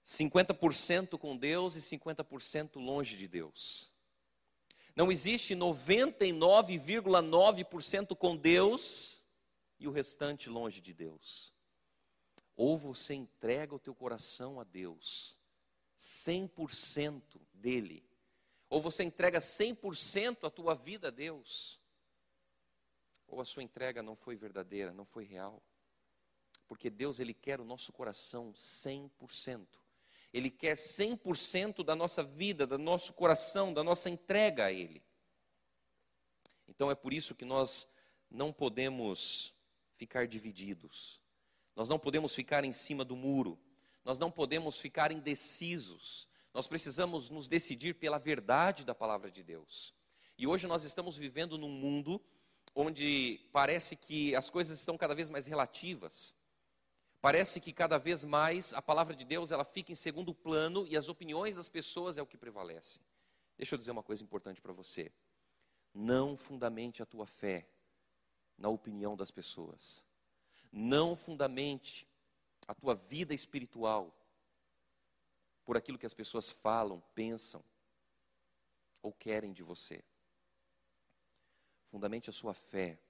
50% 0.04 1.16
com 1.18 1.36
Deus 1.36 1.76
e 1.76 1.80
50% 1.80 2.76
longe 2.76 3.16
de 3.16 3.28
Deus. 3.28 3.93
Não 4.96 5.10
existe 5.10 5.56
99,9% 5.56 8.16
com 8.16 8.36
Deus 8.36 9.24
e 9.78 9.88
o 9.88 9.90
restante 9.90 10.48
longe 10.48 10.80
de 10.80 10.92
Deus. 10.92 11.52
Ou 12.56 12.78
você 12.78 13.14
entrega 13.14 13.74
o 13.74 13.80
teu 13.80 13.92
coração 13.94 14.60
a 14.60 14.64
Deus, 14.64 15.40
100% 15.98 17.40
dele, 17.52 18.08
ou 18.70 18.80
você 18.80 19.02
entrega 19.02 19.40
100% 19.40 20.44
a 20.44 20.50
tua 20.50 20.74
vida 20.74 21.08
a 21.08 21.10
Deus, 21.10 21.80
ou 23.26 23.40
a 23.40 23.44
sua 23.44 23.64
entrega 23.64 24.02
não 24.02 24.14
foi 24.14 24.36
verdadeira, 24.36 24.92
não 24.92 25.04
foi 25.04 25.24
real. 25.24 25.60
Porque 26.68 26.88
Deus 26.88 27.18
ele 27.18 27.34
quer 27.34 27.60
o 27.60 27.64
nosso 27.64 27.92
coração 27.92 28.52
100%. 28.52 29.66
Ele 30.34 30.50
quer 30.50 30.74
100% 30.74 31.84
da 31.84 31.94
nossa 31.94 32.20
vida, 32.24 32.66
do 32.66 32.76
nosso 32.76 33.12
coração, 33.12 33.72
da 33.72 33.84
nossa 33.84 34.10
entrega 34.10 34.64
a 34.64 34.72
Ele. 34.72 35.00
Então 36.66 36.90
é 36.90 36.94
por 36.96 37.12
isso 37.12 37.36
que 37.36 37.44
nós 37.44 37.88
não 38.28 38.52
podemos 38.52 39.54
ficar 39.94 40.26
divididos, 40.26 41.20
nós 41.76 41.88
não 41.88 42.00
podemos 42.00 42.34
ficar 42.34 42.64
em 42.64 42.72
cima 42.72 43.04
do 43.04 43.14
muro, 43.14 43.56
nós 44.04 44.18
não 44.18 44.28
podemos 44.28 44.80
ficar 44.80 45.12
indecisos, 45.12 46.26
nós 46.52 46.66
precisamos 46.66 47.30
nos 47.30 47.46
decidir 47.46 47.94
pela 47.94 48.18
verdade 48.18 48.84
da 48.84 48.92
palavra 48.94 49.30
de 49.30 49.40
Deus. 49.40 49.94
E 50.36 50.48
hoje 50.48 50.66
nós 50.66 50.82
estamos 50.82 51.16
vivendo 51.16 51.56
num 51.56 51.70
mundo 51.70 52.20
onde 52.74 53.40
parece 53.52 53.94
que 53.94 54.34
as 54.34 54.50
coisas 54.50 54.80
estão 54.80 54.98
cada 54.98 55.14
vez 55.14 55.30
mais 55.30 55.46
relativas. 55.46 56.34
Parece 57.24 57.58
que 57.58 57.72
cada 57.72 57.96
vez 57.96 58.22
mais 58.22 58.74
a 58.74 58.82
palavra 58.82 59.16
de 59.16 59.24
Deus 59.24 59.50
ela 59.50 59.64
fica 59.64 59.90
em 59.90 59.94
segundo 59.94 60.34
plano 60.34 60.86
e 60.86 60.94
as 60.94 61.08
opiniões 61.08 61.56
das 61.56 61.70
pessoas 61.70 62.18
é 62.18 62.22
o 62.22 62.26
que 62.26 62.36
prevalece. 62.36 63.00
Deixa 63.56 63.74
eu 63.74 63.78
dizer 63.78 63.92
uma 63.92 64.02
coisa 64.02 64.22
importante 64.22 64.60
para 64.60 64.74
você. 64.74 65.10
Não 65.94 66.36
fundamente 66.36 67.02
a 67.02 67.06
tua 67.06 67.24
fé 67.24 67.66
na 68.58 68.68
opinião 68.68 69.16
das 69.16 69.30
pessoas. 69.30 70.04
Não 70.70 71.16
fundamente 71.16 72.06
a 72.68 72.74
tua 72.74 72.94
vida 72.94 73.32
espiritual 73.32 74.14
por 75.64 75.78
aquilo 75.78 75.98
que 75.98 76.04
as 76.04 76.12
pessoas 76.12 76.50
falam, 76.50 77.02
pensam 77.14 77.64
ou 79.00 79.14
querem 79.14 79.54
de 79.54 79.62
você. 79.62 80.04
Fundamente 81.84 82.28
a 82.28 82.34
sua 82.34 82.52
fé 82.52 83.00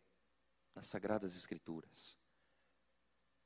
nas 0.72 0.86
sagradas 0.86 1.34
escrituras. 1.34 2.16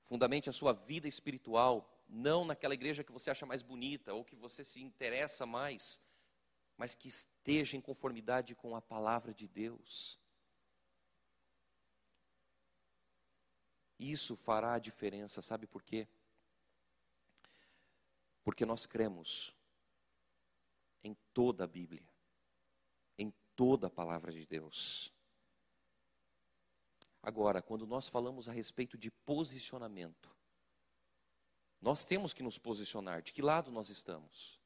Fundamente 0.08 0.48
a 0.48 0.52
sua 0.52 0.72
vida 0.72 1.06
espiritual, 1.06 1.86
não 2.08 2.44
naquela 2.44 2.72
igreja 2.72 3.04
que 3.04 3.12
você 3.12 3.30
acha 3.30 3.44
mais 3.44 3.62
bonita 3.62 4.14
ou 4.14 4.24
que 4.24 4.34
você 4.34 4.64
se 4.64 4.82
interessa 4.82 5.44
mais, 5.44 6.02
mas 6.78 6.94
que 6.94 7.08
esteja 7.08 7.76
em 7.76 7.80
conformidade 7.80 8.54
com 8.54 8.74
a 8.74 8.80
palavra 8.80 9.34
de 9.34 9.46
Deus. 9.46 10.18
Isso 13.98 14.34
fará 14.34 14.74
a 14.74 14.78
diferença, 14.78 15.42
sabe 15.42 15.66
por 15.66 15.82
quê? 15.82 16.08
Porque 18.42 18.64
nós 18.64 18.86
cremos 18.86 19.54
em 21.04 21.14
toda 21.34 21.64
a 21.64 21.66
Bíblia, 21.66 22.08
em 23.18 23.30
toda 23.54 23.88
a 23.88 23.90
palavra 23.90 24.32
de 24.32 24.46
Deus. 24.46 25.12
Agora, 27.22 27.60
quando 27.60 27.86
nós 27.86 28.08
falamos 28.08 28.48
a 28.48 28.52
respeito 28.52 28.96
de 28.96 29.10
posicionamento, 29.10 30.30
nós 31.80 32.04
temos 32.04 32.32
que 32.32 32.42
nos 32.42 32.58
posicionar. 32.58 33.22
De 33.22 33.32
que 33.32 33.42
lado 33.42 33.70
nós 33.70 33.88
estamos? 33.88 34.60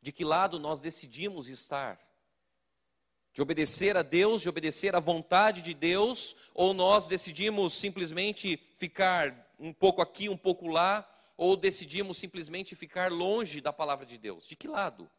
De 0.00 0.12
que 0.12 0.24
lado 0.24 0.58
nós 0.58 0.80
decidimos 0.80 1.48
estar? 1.48 2.00
De 3.32 3.42
obedecer 3.42 3.96
a 3.96 4.02
Deus, 4.02 4.42
de 4.42 4.48
obedecer 4.48 4.94
à 4.94 5.00
vontade 5.00 5.60
de 5.60 5.74
Deus, 5.74 6.34
ou 6.54 6.72
nós 6.72 7.06
decidimos 7.06 7.74
simplesmente 7.74 8.56
ficar 8.76 9.54
um 9.58 9.72
pouco 9.72 10.00
aqui, 10.00 10.28
um 10.28 10.36
pouco 10.36 10.68
lá, 10.68 11.06
ou 11.36 11.56
decidimos 11.56 12.16
simplesmente 12.16 12.74
ficar 12.74 13.10
longe 13.10 13.60
da 13.60 13.72
palavra 13.72 14.06
de 14.06 14.16
Deus? 14.16 14.46
De 14.46 14.56
que 14.56 14.68
lado 14.68 15.10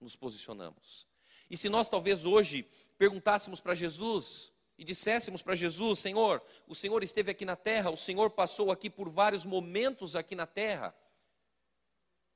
nos 0.00 0.16
posicionamos? 0.16 1.06
E 1.50 1.56
se 1.56 1.68
nós 1.68 1.88
talvez 1.88 2.24
hoje 2.24 2.66
perguntássemos 2.96 3.60
para 3.60 3.74
Jesus, 3.74 4.51
e 4.82 4.84
disséssemos 4.84 5.40
para 5.42 5.54
Jesus: 5.54 6.00
Senhor, 6.00 6.42
o 6.66 6.74
Senhor 6.74 7.04
esteve 7.04 7.30
aqui 7.30 7.44
na 7.44 7.54
terra, 7.54 7.88
o 7.88 7.96
Senhor 7.96 8.30
passou 8.30 8.72
aqui 8.72 8.90
por 8.90 9.08
vários 9.08 9.46
momentos 9.46 10.16
aqui 10.16 10.34
na 10.34 10.44
terra. 10.44 10.92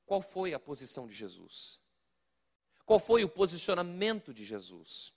Qual 0.05 0.21
foi 0.21 0.53
a 0.53 0.59
posição 0.59 1.05
de 1.05 1.13
Jesus? 1.13 1.81
Qual 2.85 2.99
foi 2.99 3.25
o 3.25 3.27
posicionamento 3.27 4.33
de 4.33 4.45
Jesus? 4.45 5.13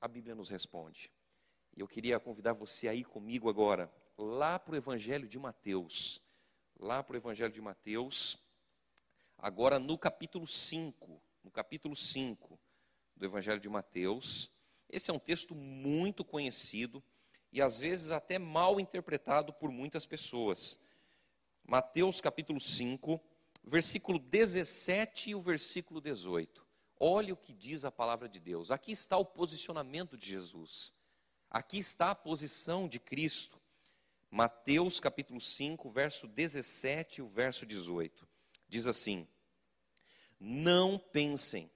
A 0.00 0.08
Bíblia 0.08 0.34
nos 0.34 0.48
responde. 0.48 1.12
E 1.76 1.80
eu 1.80 1.86
queria 1.86 2.18
convidar 2.18 2.54
você 2.54 2.88
a 2.88 2.94
ir 2.94 3.04
comigo 3.04 3.50
agora, 3.50 3.92
lá 4.16 4.58
para 4.58 4.72
o 4.72 4.76
Evangelho 4.76 5.28
de 5.28 5.38
Mateus. 5.38 6.22
Lá 6.80 7.02
para 7.02 7.14
o 7.14 7.16
Evangelho 7.18 7.52
de 7.52 7.60
Mateus, 7.60 8.38
agora 9.36 9.78
no 9.78 9.98
capítulo 9.98 10.46
5. 10.46 11.20
No 11.44 11.50
capítulo 11.50 11.94
5 11.94 12.58
do 13.14 13.26
Evangelho 13.26 13.60
de 13.60 13.68
Mateus. 13.68 14.50
Esse 14.88 15.10
é 15.10 15.14
um 15.14 15.18
texto 15.18 15.54
muito 15.54 16.24
conhecido 16.24 17.02
e 17.52 17.60
às 17.60 17.78
vezes 17.78 18.10
até 18.10 18.38
mal 18.38 18.78
interpretado 18.78 19.52
por 19.52 19.70
muitas 19.70 20.06
pessoas. 20.06 20.78
Mateus 21.64 22.20
capítulo 22.20 22.60
5, 22.60 23.20
versículo 23.64 24.18
17 24.18 25.30
e 25.30 25.34
o 25.34 25.40
versículo 25.40 26.00
18. 26.00 26.64
Olha 26.98 27.34
o 27.34 27.36
que 27.36 27.52
diz 27.52 27.84
a 27.84 27.90
palavra 27.90 28.28
de 28.28 28.38
Deus. 28.38 28.70
Aqui 28.70 28.92
está 28.92 29.16
o 29.18 29.24
posicionamento 29.24 30.16
de 30.16 30.26
Jesus. 30.26 30.92
Aqui 31.50 31.78
está 31.78 32.10
a 32.10 32.14
posição 32.14 32.88
de 32.88 33.00
Cristo. 33.00 33.60
Mateus 34.30 35.00
capítulo 35.00 35.40
5, 35.40 35.90
verso 35.90 36.26
17 36.26 37.20
e 37.20 37.22
o 37.22 37.28
verso 37.28 37.66
18. 37.66 38.26
Diz 38.68 38.86
assim: 38.86 39.26
Não 40.38 40.98
pensem 40.98 41.70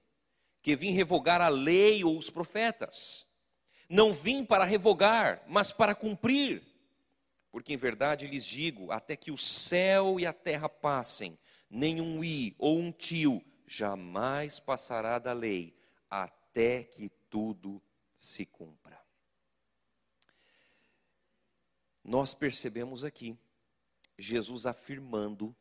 que 0.63 0.77
vim 0.77 0.91
revogar 0.91 1.41
a 1.41 1.49
lei 1.49 2.05
ou 2.05 2.17
os 2.17 2.31
profetas. 2.31 3.27
Não 3.89 4.13
vim 4.13 4.45
para 4.45 4.65
revogar, 4.65 5.43
mas 5.49 5.73
para 5.73 5.95
cumprir. 5.95 6.63
Porque 7.51 7.73
em 7.73 7.77
verdade 7.77 8.27
lhes 8.27 8.45
digo: 8.45 8.93
até 8.93 9.17
que 9.17 9.31
o 9.31 9.39
céu 9.39 10.21
e 10.21 10.27
a 10.27 10.33
terra 10.33 10.69
passem, 10.69 11.39
nenhum 11.69 12.23
i 12.23 12.55
ou 12.59 12.79
um 12.79 12.93
tio 12.93 13.43
jamais 13.67 14.61
passará 14.61 15.19
da 15.19 15.33
lei, 15.33 15.75
até 16.09 16.85
que 16.85 17.09
tudo 17.29 17.83
se 18.17 18.45
cumpra. 18.45 19.01
Nós 22.05 22.35
percebemos 22.35 23.05
aqui 23.05 23.39
Jesus 24.19 24.67
afirmando 24.67 25.55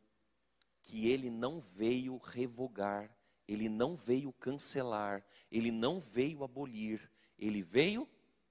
que 0.82 1.08
ele 1.08 1.30
não 1.30 1.60
veio 1.60 2.16
revogar 2.18 3.10
ele 3.52 3.68
não 3.68 3.96
veio 3.96 4.32
cancelar, 4.34 5.26
ele 5.50 5.72
não 5.72 5.98
veio 5.98 6.44
abolir, 6.44 7.10
ele 7.36 7.62
veio 7.62 8.08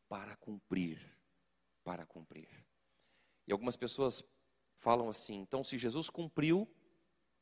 para 0.10 0.36
cumprir. 0.36 1.00
Para 1.86 2.06
cumprir. 2.06 2.50
E 3.48 3.52
algumas 3.54 3.78
pessoas 3.78 4.22
falam 4.76 5.08
assim: 5.08 5.36
então, 5.38 5.64
se 5.64 5.78
Jesus 5.78 6.10
cumpriu, 6.10 6.68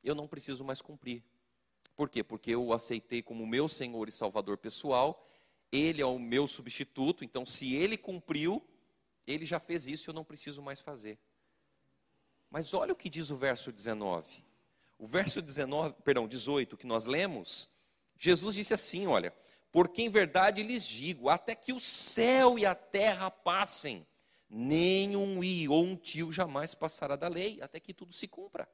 eu 0.04 0.14
não 0.14 0.28
preciso 0.28 0.64
mais 0.64 0.82
cumprir. 0.82 1.24
Por 1.96 2.08
quê? 2.10 2.24
Porque 2.24 2.52
eu 2.52 2.64
o 2.64 2.74
aceitei 2.74 3.24
como 3.24 3.48
meu 3.48 3.68
Senhor 3.68 4.08
e 4.08 4.12
Salvador 4.12 4.60
pessoal, 4.60 5.28
ele 5.72 6.00
é 6.00 6.06
o 6.06 6.20
meu 6.20 6.48
substituto, 6.48 7.26
então, 7.26 7.44
se 7.44 7.74
ele 7.74 7.98
cumpriu, 7.98 8.64
ele 9.26 9.48
já 9.48 9.60
fez 9.60 9.88
isso, 9.88 10.12
eu 10.12 10.14
não 10.14 10.24
preciso 10.24 10.62
mais 10.62 10.80
fazer. 10.80 11.18
Mas 12.52 12.72
olha 12.76 12.94
o 12.94 12.96
que 12.96 13.10
diz 13.10 13.32
o 13.32 13.36
verso 13.36 13.72
19. 13.72 14.47
O 14.98 15.06
verso 15.06 15.42
19, 15.42 15.96
perdão, 16.04 16.28
18 16.28 16.76
que 16.76 16.88
nós 16.88 17.06
lemos, 17.06 17.70
Jesus 18.16 18.56
disse 18.56 18.74
assim, 18.74 19.08
olha: 19.08 19.34
"Porque 19.72 20.02
em 20.02 20.10
verdade 20.10 20.64
lhes 20.64 20.86
digo, 20.86 21.30
até 21.30 21.54
que 21.54 21.72
o 21.72 21.80
céu 21.80 22.58
e 22.58 22.66
a 22.66 22.74
terra 22.74 23.30
passem, 23.30 24.06
nem 24.50 25.16
um 25.16 25.44
i 25.44 25.68
ou 25.68 25.84
um 25.84 25.96
tio 25.96 26.32
jamais 26.32 26.74
passará 26.74 27.16
da 27.16 27.28
lei, 27.28 27.60
até 27.62 27.80
que 27.80 27.94
tudo 27.94 28.14
se 28.14 28.28
cumpra." 28.28 28.68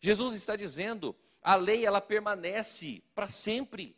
Jesus 0.00 0.34
está 0.34 0.56
dizendo, 0.56 1.16
a 1.42 1.54
lei 1.54 1.86
ela 1.86 2.00
permanece 2.00 3.02
para 3.14 3.28
sempre. 3.28 3.96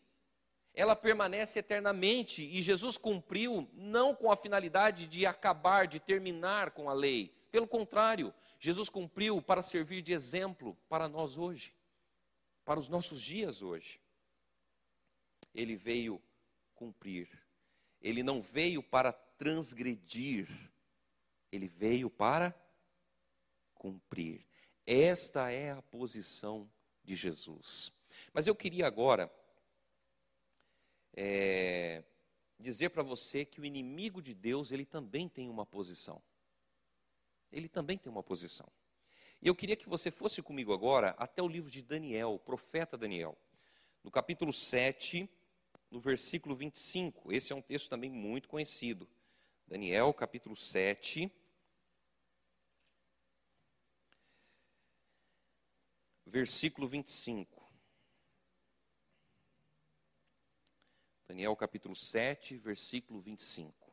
Ela 0.74 0.94
permanece 0.94 1.58
eternamente 1.58 2.42
e 2.42 2.62
Jesus 2.62 2.96
cumpriu 2.96 3.68
não 3.72 4.14
com 4.14 4.30
a 4.30 4.36
finalidade 4.36 5.06
de 5.06 5.26
acabar, 5.26 5.86
de 5.86 5.98
terminar 5.98 6.70
com 6.70 6.88
a 6.88 6.92
lei, 6.92 7.34
pelo 7.50 7.66
contrário, 7.66 8.34
Jesus 8.58 8.88
cumpriu 8.88 9.40
para 9.40 9.62
servir 9.62 10.02
de 10.02 10.12
exemplo 10.12 10.76
para 10.88 11.08
nós 11.08 11.38
hoje, 11.38 11.74
para 12.64 12.78
os 12.78 12.88
nossos 12.88 13.22
dias 13.22 13.62
hoje. 13.62 14.00
Ele 15.54 15.74
veio 15.74 16.20
cumprir, 16.74 17.28
ele 18.00 18.22
não 18.22 18.42
veio 18.42 18.82
para 18.82 19.12
transgredir, 19.12 20.48
ele 21.50 21.66
veio 21.66 22.10
para 22.10 22.54
cumprir. 23.74 24.46
Esta 24.86 25.50
é 25.50 25.70
a 25.70 25.82
posição 25.82 26.70
de 27.02 27.14
Jesus. 27.14 27.92
Mas 28.32 28.46
eu 28.46 28.54
queria 28.54 28.86
agora 28.86 29.32
é, 31.14 32.04
dizer 32.58 32.90
para 32.90 33.02
você 33.02 33.44
que 33.44 33.60
o 33.60 33.64
inimigo 33.64 34.20
de 34.20 34.34
Deus, 34.34 34.70
ele 34.70 34.84
também 34.84 35.28
tem 35.28 35.48
uma 35.48 35.64
posição. 35.64 36.22
Ele 37.50 37.68
também 37.68 37.96
tem 37.96 38.10
uma 38.10 38.22
posição. 38.22 38.68
E 39.40 39.46
eu 39.46 39.54
queria 39.54 39.76
que 39.76 39.88
você 39.88 40.10
fosse 40.10 40.42
comigo 40.42 40.72
agora 40.72 41.10
até 41.18 41.42
o 41.42 41.48
livro 41.48 41.70
de 41.70 41.82
Daniel, 41.82 42.34
o 42.34 42.38
profeta 42.38 42.98
Daniel, 42.98 43.38
no 44.02 44.10
capítulo 44.10 44.52
7, 44.52 45.30
no 45.90 46.00
versículo 46.00 46.56
25. 46.56 47.32
Esse 47.32 47.52
é 47.52 47.56
um 47.56 47.62
texto 47.62 47.88
também 47.88 48.10
muito 48.10 48.48
conhecido. 48.48 49.08
Daniel, 49.66 50.12
capítulo 50.12 50.56
7. 50.56 51.32
Versículo 56.26 56.86
25. 56.86 57.58
Daniel 61.28 61.54
capítulo 61.54 61.94
7, 61.94 62.56
versículo 62.56 63.20
25. 63.20 63.87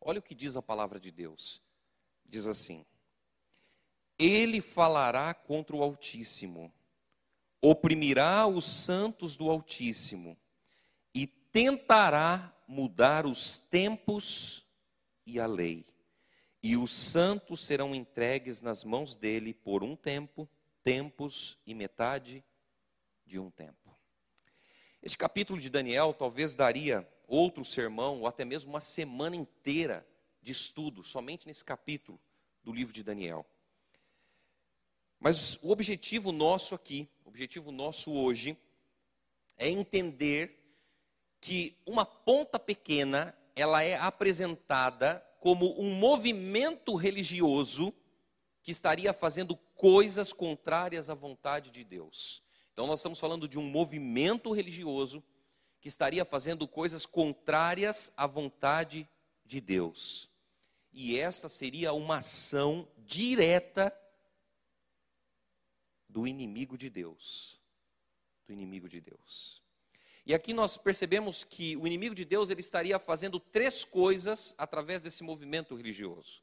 Olha 0.00 0.18
o 0.18 0.22
que 0.22 0.34
diz 0.34 0.56
a 0.56 0.62
palavra 0.62 0.98
de 0.98 1.10
Deus. 1.10 1.62
Diz 2.24 2.46
assim: 2.46 2.86
Ele 4.18 4.60
falará 4.60 5.34
contra 5.34 5.76
o 5.76 5.82
Altíssimo, 5.82 6.72
oprimirá 7.60 8.46
os 8.46 8.64
santos 8.64 9.36
do 9.36 9.50
Altíssimo 9.50 10.38
e 11.14 11.26
tentará 11.26 12.54
mudar 12.66 13.26
os 13.26 13.58
tempos 13.58 14.64
e 15.26 15.38
a 15.38 15.46
lei. 15.46 15.86
E 16.62 16.76
os 16.76 16.92
santos 16.92 17.64
serão 17.64 17.94
entregues 17.94 18.60
nas 18.60 18.84
mãos 18.84 19.16
dele 19.16 19.52
por 19.52 19.82
um 19.82 19.96
tempo, 19.96 20.48
tempos 20.82 21.58
e 21.66 21.74
metade 21.74 22.44
de 23.26 23.38
um 23.38 23.50
tempo. 23.50 23.96
Este 25.02 25.16
capítulo 25.16 25.58
de 25.58 25.70
Daniel 25.70 26.12
talvez 26.12 26.54
daria 26.54 27.08
outro 27.30 27.64
sermão, 27.64 28.20
ou 28.20 28.26
até 28.26 28.44
mesmo 28.44 28.70
uma 28.70 28.80
semana 28.80 29.36
inteira 29.36 30.06
de 30.42 30.50
estudo, 30.50 31.04
somente 31.04 31.46
nesse 31.46 31.64
capítulo 31.64 32.20
do 32.64 32.72
livro 32.72 32.92
de 32.92 33.04
Daniel. 33.04 33.46
Mas 35.18 35.58
o 35.62 35.70
objetivo 35.70 36.32
nosso 36.32 36.74
aqui, 36.74 37.08
o 37.24 37.28
objetivo 37.28 37.70
nosso 37.70 38.10
hoje, 38.12 38.58
é 39.56 39.68
entender 39.68 40.58
que 41.40 41.76
uma 41.86 42.04
ponta 42.04 42.58
pequena, 42.58 43.36
ela 43.54 43.82
é 43.82 43.96
apresentada 43.96 45.24
como 45.38 45.80
um 45.80 45.94
movimento 45.94 46.96
religioso 46.96 47.94
que 48.62 48.70
estaria 48.70 49.12
fazendo 49.12 49.56
coisas 49.74 50.32
contrárias 50.32 51.08
à 51.08 51.14
vontade 51.14 51.70
de 51.70 51.84
Deus. 51.84 52.42
Então, 52.72 52.86
nós 52.86 53.00
estamos 53.00 53.18
falando 53.18 53.46
de 53.46 53.58
um 53.58 53.62
movimento 53.62 54.52
religioso 54.52 55.22
que 55.80 55.88
estaria 55.88 56.24
fazendo 56.24 56.68
coisas 56.68 57.06
contrárias 57.06 58.12
à 58.16 58.26
vontade 58.26 59.08
de 59.44 59.60
Deus. 59.60 60.30
E 60.92 61.18
esta 61.18 61.48
seria 61.48 61.92
uma 61.92 62.18
ação 62.18 62.88
direta 62.98 63.92
do 66.08 66.26
inimigo 66.26 66.76
de 66.76 66.90
Deus. 66.90 67.60
Do 68.46 68.52
inimigo 68.52 68.88
de 68.88 69.00
Deus. 69.00 69.62
E 70.26 70.34
aqui 70.34 70.52
nós 70.52 70.76
percebemos 70.76 71.44
que 71.44 71.76
o 71.76 71.86
inimigo 71.86 72.14
de 72.14 72.24
Deus 72.24 72.50
ele 72.50 72.60
estaria 72.60 72.98
fazendo 72.98 73.40
três 73.40 73.84
coisas 73.84 74.54
através 74.58 75.00
desse 75.00 75.22
movimento 75.22 75.74
religioso. 75.74 76.42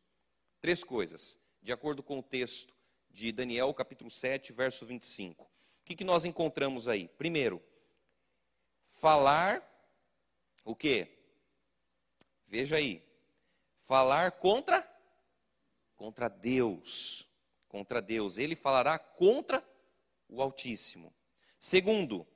Três 0.60 0.84
coisas, 0.84 1.38
de 1.62 1.72
acordo 1.72 2.02
com 2.02 2.20
o 2.20 2.24
texto 2.24 2.74
de 3.12 3.32
Daniel, 3.32 3.74
capítulo 3.74 4.10
7, 4.10 4.52
verso 4.52 4.86
25 4.86 5.48
que, 5.88 5.96
que 5.96 6.04
nós 6.04 6.26
encontramos 6.26 6.90
aí? 6.90 7.08
Primeiro, 7.18 7.64
falar 8.98 9.64
o 10.64 10.76
quê? 10.76 11.10
Veja 12.48 12.76
aí. 12.78 13.04
Falar 13.84 14.34
contra 14.34 14.86
contra 15.96 16.28
Deus. 16.30 17.28
Contra 17.68 18.02
Deus. 18.02 18.38
Ele 18.38 18.56
falará 18.56 19.00
contra 19.00 19.64
o 20.28 20.42
Altíssimo. 20.42 21.14
Segundo, 21.58 22.28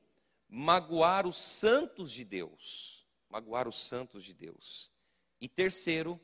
magoar 0.47 1.27
os 1.27 1.37
santos 1.37 2.11
de 2.11 2.23
Deus. 2.23 3.05
Magoar 3.29 3.67
os 3.67 3.79
santos 3.79 4.23
de 4.23 4.33
Deus. 4.33 4.91
E 5.39 5.47
terceiro, 5.47 6.19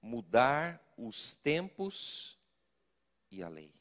mudar 0.00 0.82
os 0.96 1.34
tempos 1.34 2.38
e 3.30 3.42
a 3.42 3.48
lei 3.48 3.78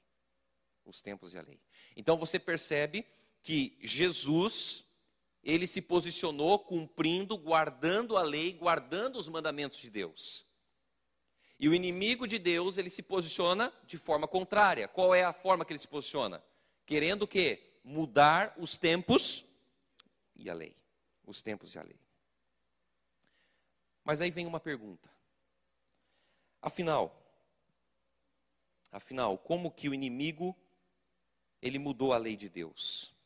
os 0.88 1.02
tempos 1.02 1.34
e 1.34 1.38
a 1.38 1.42
lei. 1.42 1.60
Então 1.96 2.18
você 2.18 2.40
percebe 2.40 3.06
que 3.44 3.78
Jesus, 3.82 4.86
ele 5.48 5.66
se 5.66 5.82
posicionou 5.82 6.60
cumprindo, 6.60 7.38
guardando 7.38 8.18
a 8.18 8.22
lei, 8.22 8.52
guardando 8.52 9.16
os 9.18 9.30
mandamentos 9.30 9.80
de 9.80 9.90
Deus. 9.90 10.46
E 11.58 11.70
o 11.70 11.74
inimigo 11.74 12.28
de 12.28 12.38
Deus, 12.38 12.78
ele 12.78 12.90
se 12.90 13.02
posiciona 13.02 13.74
de 13.86 13.98
forma 13.98 14.28
contrária. 14.28 14.90
Qual 14.90 15.16
é 15.16 15.24
a 15.24 15.32
forma 15.32 15.64
que 15.64 15.72
ele 15.72 15.80
se 15.80 15.88
posiciona? 15.88 16.44
Querendo 16.86 17.22
o 17.22 17.28
quê? 17.28 17.64
Mudar 17.82 18.54
os 18.58 18.78
tempos 18.78 19.48
e 20.36 20.50
a 20.50 20.54
lei. 20.54 20.76
Os 21.26 21.42
tempos 21.42 21.74
e 21.74 21.80
a 21.80 21.82
lei. 21.82 22.00
Mas 24.04 24.20
aí 24.20 24.30
vem 24.30 24.46
uma 24.46 24.60
pergunta. 24.60 25.10
Afinal, 26.62 27.26
afinal, 28.92 29.38
como 29.38 29.72
que 29.72 29.88
o 29.88 29.94
inimigo 29.94 30.54
ele 31.62 31.80
mudou 31.80 32.12
a 32.12 32.18
lei 32.18 32.36
de 32.36 32.50
Deus. 32.50 33.17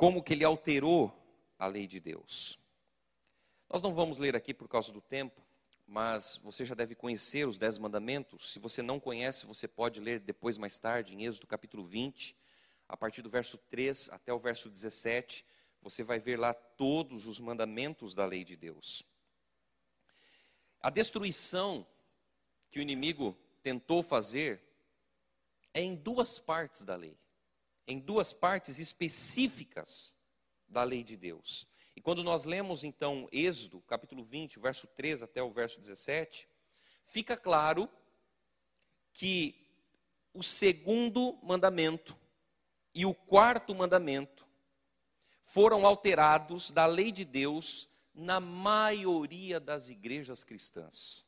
Como 0.00 0.22
que 0.22 0.32
ele 0.32 0.46
alterou 0.46 1.14
a 1.58 1.66
lei 1.66 1.86
de 1.86 2.00
Deus? 2.00 2.58
Nós 3.68 3.82
não 3.82 3.92
vamos 3.92 4.16
ler 4.16 4.34
aqui 4.34 4.54
por 4.54 4.66
causa 4.66 4.90
do 4.90 5.02
tempo, 5.02 5.46
mas 5.86 6.38
você 6.42 6.64
já 6.64 6.74
deve 6.74 6.94
conhecer 6.94 7.46
os 7.46 7.58
dez 7.58 7.76
mandamentos. 7.76 8.50
Se 8.50 8.58
você 8.58 8.80
não 8.80 8.98
conhece, 8.98 9.44
você 9.44 9.68
pode 9.68 10.00
ler 10.00 10.18
depois, 10.18 10.56
mais 10.56 10.78
tarde, 10.78 11.14
em 11.14 11.26
Êxodo 11.26 11.46
capítulo 11.46 11.84
20, 11.84 12.34
a 12.88 12.96
partir 12.96 13.20
do 13.20 13.28
verso 13.28 13.58
3 13.68 14.08
até 14.08 14.32
o 14.32 14.38
verso 14.38 14.70
17. 14.70 15.44
Você 15.82 16.02
vai 16.02 16.18
ver 16.18 16.38
lá 16.38 16.54
todos 16.54 17.26
os 17.26 17.38
mandamentos 17.38 18.14
da 18.14 18.24
lei 18.24 18.42
de 18.42 18.56
Deus. 18.56 19.02
A 20.80 20.88
destruição 20.88 21.86
que 22.70 22.78
o 22.78 22.82
inimigo 22.82 23.36
tentou 23.62 24.02
fazer 24.02 24.62
é 25.74 25.82
em 25.82 25.94
duas 25.94 26.38
partes 26.38 26.86
da 26.86 26.96
lei, 26.96 27.18
em 27.86 27.98
duas 27.98 28.32
partes 28.32 28.78
específicas 28.78 30.16
da 30.68 30.82
lei 30.82 31.02
de 31.02 31.16
Deus. 31.16 31.66
E 31.96 32.00
quando 32.00 32.22
nós 32.22 32.44
lemos 32.44 32.84
então 32.84 33.28
Êxodo, 33.32 33.80
capítulo 33.82 34.24
20, 34.24 34.58
verso 34.58 34.86
3 34.86 35.22
até 35.22 35.42
o 35.42 35.50
verso 35.50 35.80
17, 35.80 36.48
fica 37.04 37.36
claro 37.36 37.90
que 39.12 39.66
o 40.32 40.42
segundo 40.42 41.38
mandamento 41.42 42.16
e 42.94 43.04
o 43.04 43.14
quarto 43.14 43.74
mandamento 43.74 44.46
foram 45.42 45.84
alterados 45.84 46.70
da 46.70 46.86
lei 46.86 47.10
de 47.10 47.24
Deus 47.24 47.88
na 48.14 48.38
maioria 48.38 49.58
das 49.58 49.88
igrejas 49.88 50.44
cristãs. 50.44 51.26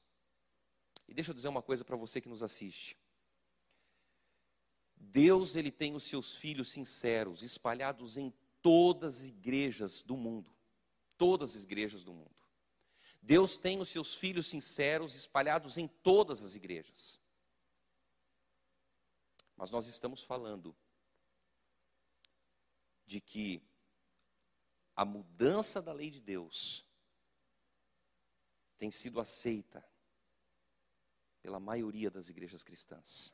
E 1.08 1.14
deixa 1.14 1.30
eu 1.30 1.34
dizer 1.34 1.48
uma 1.48 1.62
coisa 1.62 1.84
para 1.84 1.96
você 1.96 2.20
que 2.20 2.28
nos 2.28 2.42
assiste. 2.42 2.96
Deus 5.04 5.56
ele 5.56 5.70
tem 5.70 5.94
os 5.94 6.04
seus 6.04 6.36
filhos 6.36 6.70
sinceros 6.70 7.42
espalhados 7.42 8.16
em 8.16 8.32
todas 8.62 9.20
as 9.20 9.26
igrejas 9.26 10.00
do 10.00 10.16
mundo. 10.16 10.50
Todas 11.18 11.56
as 11.56 11.64
igrejas 11.64 12.04
do 12.04 12.12
mundo. 12.12 12.30
Deus 13.20 13.58
tem 13.58 13.80
os 13.80 13.88
seus 13.88 14.14
filhos 14.14 14.46
sinceros 14.46 15.14
espalhados 15.14 15.76
em 15.76 15.88
todas 15.88 16.40
as 16.40 16.54
igrejas. 16.54 17.20
Mas 19.56 19.70
nós 19.70 19.86
estamos 19.86 20.22
falando 20.22 20.74
de 23.04 23.20
que 23.20 23.62
a 24.94 25.04
mudança 25.04 25.82
da 25.82 25.92
lei 25.92 26.10
de 26.10 26.20
Deus 26.20 26.86
tem 28.78 28.90
sido 28.90 29.20
aceita 29.20 29.84
pela 31.40 31.60
maioria 31.60 32.10
das 32.10 32.28
igrejas 32.28 32.62
cristãs. 32.62 33.32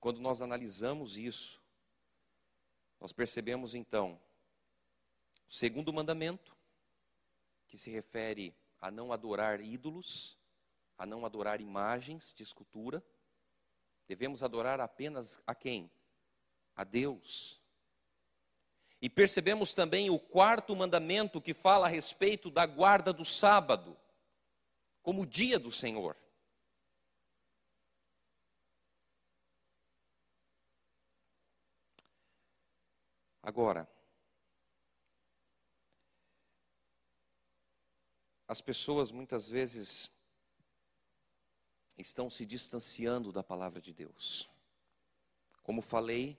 Quando 0.00 0.20
nós 0.20 0.40
analisamos 0.40 1.18
isso, 1.18 1.62
nós 2.98 3.12
percebemos 3.12 3.74
então 3.74 4.18
o 5.46 5.52
segundo 5.52 5.92
mandamento, 5.92 6.56
que 7.66 7.76
se 7.76 7.90
refere 7.90 8.54
a 8.80 8.90
não 8.90 9.12
adorar 9.12 9.60
ídolos, 9.60 10.38
a 10.96 11.04
não 11.04 11.26
adorar 11.26 11.60
imagens 11.60 12.32
de 12.32 12.42
escultura. 12.42 13.04
Devemos 14.08 14.42
adorar 14.42 14.80
apenas 14.80 15.40
a 15.46 15.54
quem? 15.54 15.90
A 16.74 16.82
Deus. 16.82 17.60
E 19.02 19.08
percebemos 19.08 19.74
também 19.74 20.10
o 20.10 20.18
quarto 20.18 20.74
mandamento 20.76 21.40
que 21.40 21.54
fala 21.54 21.86
a 21.86 21.90
respeito 21.90 22.50
da 22.50 22.66
guarda 22.66 23.12
do 23.12 23.24
sábado, 23.24 23.96
como 25.02 25.26
dia 25.26 25.58
do 25.58 25.72
Senhor. 25.72 26.16
Agora, 33.42 33.88
as 38.46 38.60
pessoas 38.60 39.10
muitas 39.10 39.48
vezes 39.48 40.10
estão 41.96 42.28
se 42.28 42.44
distanciando 42.44 43.32
da 43.32 43.42
palavra 43.42 43.80
de 43.80 43.92
Deus. 43.92 44.48
Como 45.62 45.80
falei, 45.80 46.38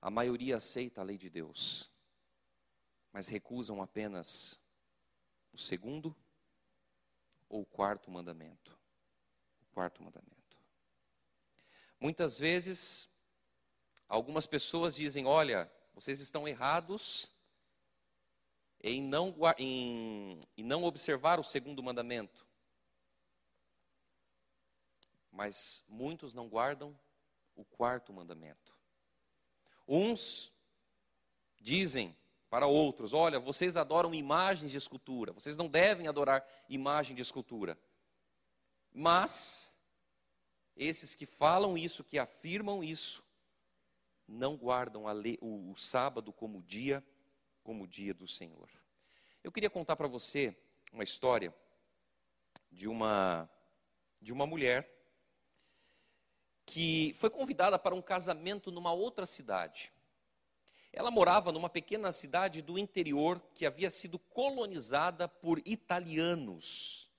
a 0.00 0.10
maioria 0.10 0.56
aceita 0.56 1.00
a 1.00 1.04
lei 1.04 1.16
de 1.16 1.30
Deus, 1.30 1.90
mas 3.12 3.28
recusam 3.28 3.80
apenas 3.82 4.60
o 5.52 5.58
segundo 5.58 6.14
ou 7.48 7.62
o 7.62 7.66
quarto 7.66 8.10
mandamento. 8.10 8.76
O 9.62 9.66
quarto 9.72 10.02
mandamento. 10.02 10.36
Muitas 11.98 12.38
vezes, 12.38 13.10
algumas 14.08 14.46
pessoas 14.46 14.94
dizem: 14.94 15.26
olha, 15.26 15.70
vocês 15.94 16.20
estão 16.20 16.46
errados 16.46 17.34
em 18.80 19.02
não, 19.02 19.34
em, 19.58 20.38
em 20.56 20.62
não 20.62 20.84
observar 20.84 21.40
o 21.40 21.44
segundo 21.44 21.82
mandamento. 21.82 22.46
Mas 25.30 25.84
muitos 25.88 26.32
não 26.32 26.48
guardam 26.48 26.98
o 27.54 27.64
quarto 27.64 28.12
mandamento. 28.12 28.74
Uns 29.88 30.52
dizem 31.60 32.16
para 32.48 32.66
outros: 32.66 33.12
olha, 33.12 33.40
vocês 33.40 33.76
adoram 33.76 34.14
imagens 34.14 34.70
de 34.70 34.76
escultura, 34.76 35.32
vocês 35.32 35.56
não 35.56 35.68
devem 35.68 36.06
adorar 36.06 36.46
imagem 36.68 37.14
de 37.14 37.22
escultura. 37.22 37.78
Mas, 38.92 39.74
esses 40.76 41.14
que 41.14 41.26
falam 41.26 41.76
isso, 41.76 42.04
que 42.04 42.18
afirmam 42.18 42.82
isso, 42.82 43.25
não 44.26 44.56
guardam 44.56 45.06
lei, 45.12 45.38
o, 45.40 45.70
o 45.70 45.76
sábado 45.76 46.32
como 46.32 46.62
dia, 46.62 47.04
como 47.62 47.86
dia 47.86 48.12
do 48.12 48.26
Senhor. 48.26 48.68
Eu 49.42 49.52
queria 49.52 49.70
contar 49.70 49.96
para 49.96 50.08
você 50.08 50.56
uma 50.92 51.04
história 51.04 51.54
de 52.70 52.88
uma, 52.88 53.48
de 54.20 54.32
uma 54.32 54.46
mulher 54.46 54.90
que 56.64 57.14
foi 57.18 57.30
convidada 57.30 57.78
para 57.78 57.94
um 57.94 58.02
casamento 58.02 58.70
numa 58.70 58.92
outra 58.92 59.24
cidade. 59.24 59.92
Ela 60.92 61.10
morava 61.10 61.52
numa 61.52 61.68
pequena 61.68 62.10
cidade 62.10 62.62
do 62.62 62.78
interior 62.78 63.40
que 63.54 63.66
havia 63.66 63.90
sido 63.90 64.18
colonizada 64.18 65.28
por 65.28 65.60
italianos. 65.66 67.10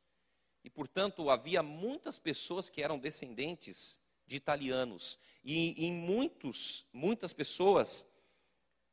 E, 0.64 0.70
portanto, 0.70 1.30
havia 1.30 1.64
muitas 1.64 2.20
pessoas 2.20 2.70
que 2.70 2.82
eram 2.82 3.00
descendentes 3.00 4.00
de 4.28 4.36
italianos. 4.36 5.18
E 5.44 5.86
em 5.86 5.92
muitos, 5.92 6.86
muitas 6.94 7.34
pessoas 7.34 8.06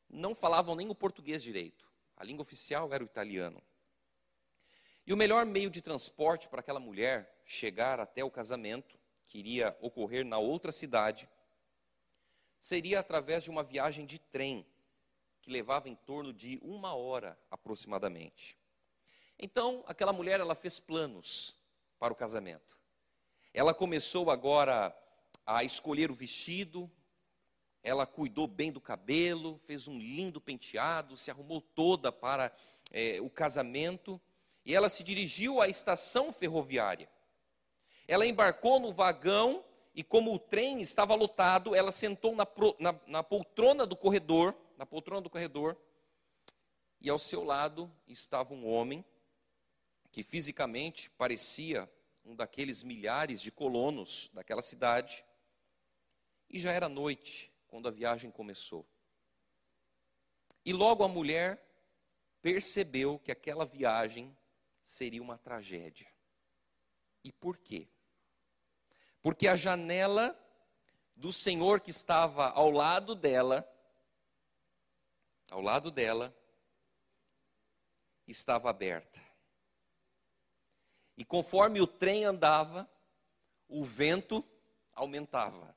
não 0.09 0.35
falavam 0.35 0.75
nem 0.75 0.89
o 0.89 0.95
português 0.95 1.43
direito. 1.43 1.93
A 2.17 2.25
língua 2.25 2.43
oficial 2.43 2.93
era 2.93 3.03
o 3.03 3.07
italiano. 3.07 3.61
E 5.07 5.13
o 5.13 5.17
melhor 5.17 5.45
meio 5.45 5.69
de 5.69 5.83
transporte 5.83 6.49
para 6.49 6.61
aquela 6.61 6.81
mulher 6.81 7.43
chegar 7.45 8.01
até 8.01 8.25
o 8.25 8.31
casamento 8.31 8.99
que 9.27 9.39
iria 9.39 9.77
ocorrer 9.81 10.25
na 10.25 10.39
outra 10.39 10.71
cidade, 10.71 11.29
seria 12.59 13.01
através 13.01 13.43
de 13.43 13.51
uma 13.51 13.63
viagem 13.63 14.07
de 14.07 14.19
trem, 14.19 14.65
que 15.43 15.51
levava 15.51 15.91
em 15.91 15.95
torno 15.95 16.33
de 16.33 16.59
uma 16.63 16.95
hora 16.95 17.39
aproximadamente. 17.51 18.57
Então, 19.39 19.85
aquela 19.87 20.13
mulher 20.13 20.41
ela 20.41 20.55
fez 20.55 20.81
planos 20.81 21.55
para 21.99 22.13
o 22.13 22.17
casamento. 22.17 22.79
Ela 23.53 23.75
começou 23.75 24.31
agora 24.31 24.97
a 25.47 25.65
escolher 25.65 26.11
o 26.11 26.15
vestido, 26.15 26.91
ela 27.83 28.07
cuidou 28.07 28.47
bem 28.47 28.73
do 28.73 28.81
cabelo, 28.81 29.59
fez 29.67 29.87
um 29.87 29.99
lindo 29.99 30.41
penteado, 30.41 31.17
se 31.17 31.31
arrumou 31.31 31.61
toda 31.61 32.11
para 32.11 32.51
é, 32.91 33.21
o 33.21 33.29
casamento 33.29 34.21
e 34.65 34.75
ela 34.75 34.89
se 34.89 35.05
dirigiu 35.05 35.61
à 35.61 35.69
estação 35.69 36.33
ferroviária. 36.33 37.09
Ela 38.09 38.27
embarcou 38.27 38.81
no 38.81 38.93
vagão 38.93 39.65
e, 39.95 40.03
como 40.03 40.33
o 40.35 40.39
trem 40.39 40.81
estava 40.81 41.15
lotado, 41.15 41.75
ela 41.75 41.93
sentou 41.93 42.35
na, 42.35 42.47
na, 42.79 43.01
na 43.07 43.23
poltrona 43.23 43.87
do 43.87 43.97
corredor, 43.97 44.57
na 44.79 44.87
poltrona 44.87 45.21
do 45.21 45.31
corredor, 45.31 45.77
e 47.01 47.11
ao 47.11 47.19
seu 47.19 47.45
lado 47.45 47.93
estava 48.09 48.55
um 48.55 48.67
homem 48.67 49.05
que 50.11 50.23
fisicamente 50.23 51.11
parecia 51.11 51.91
um 52.25 52.35
daqueles 52.35 52.83
milhares 52.83 53.43
de 53.43 53.53
colonos 53.53 54.31
daquela 54.33 54.63
cidade. 54.63 55.25
E 56.55 56.59
já 56.59 56.73
era 56.73 56.89
noite 56.89 57.53
quando 57.67 57.87
a 57.87 57.91
viagem 57.91 58.31
começou. 58.31 58.89
E 60.65 60.73
logo 60.73 61.05
a 61.05 61.09
mulher 61.09 61.63
percebeu 62.41 63.19
que 63.19 63.31
aquela 63.31 63.67
viagem 63.67 64.35
seria 64.83 65.21
uma 65.21 65.37
tragédia. 65.37 66.11
E 67.23 67.31
por 67.31 67.59
quê? 67.59 67.91
porque 69.25 69.49
a 69.49 69.57
janela 69.57 70.39
do 71.17 71.33
Senhor 71.33 71.81
que 71.81 71.91
estava 71.91 72.51
ao 72.51 72.71
lado 72.71 73.15
dela, 73.15 73.67
ao 75.51 75.63
lado 75.63 75.91
dela, 75.91 76.37
estava 78.27 78.69
aberta. 78.69 79.19
E 81.17 81.25
conforme 81.25 81.81
o 81.81 81.87
trem 81.87 82.27
andava, 82.27 82.87
o 83.67 83.83
vento 83.83 84.45
aumentava, 84.93 85.75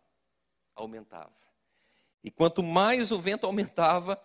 aumentava. 0.78 1.36
E 2.24 2.32
quanto 2.32 2.64
mais 2.64 3.12
o 3.12 3.20
vento 3.20 3.46
aumentava, 3.46 4.22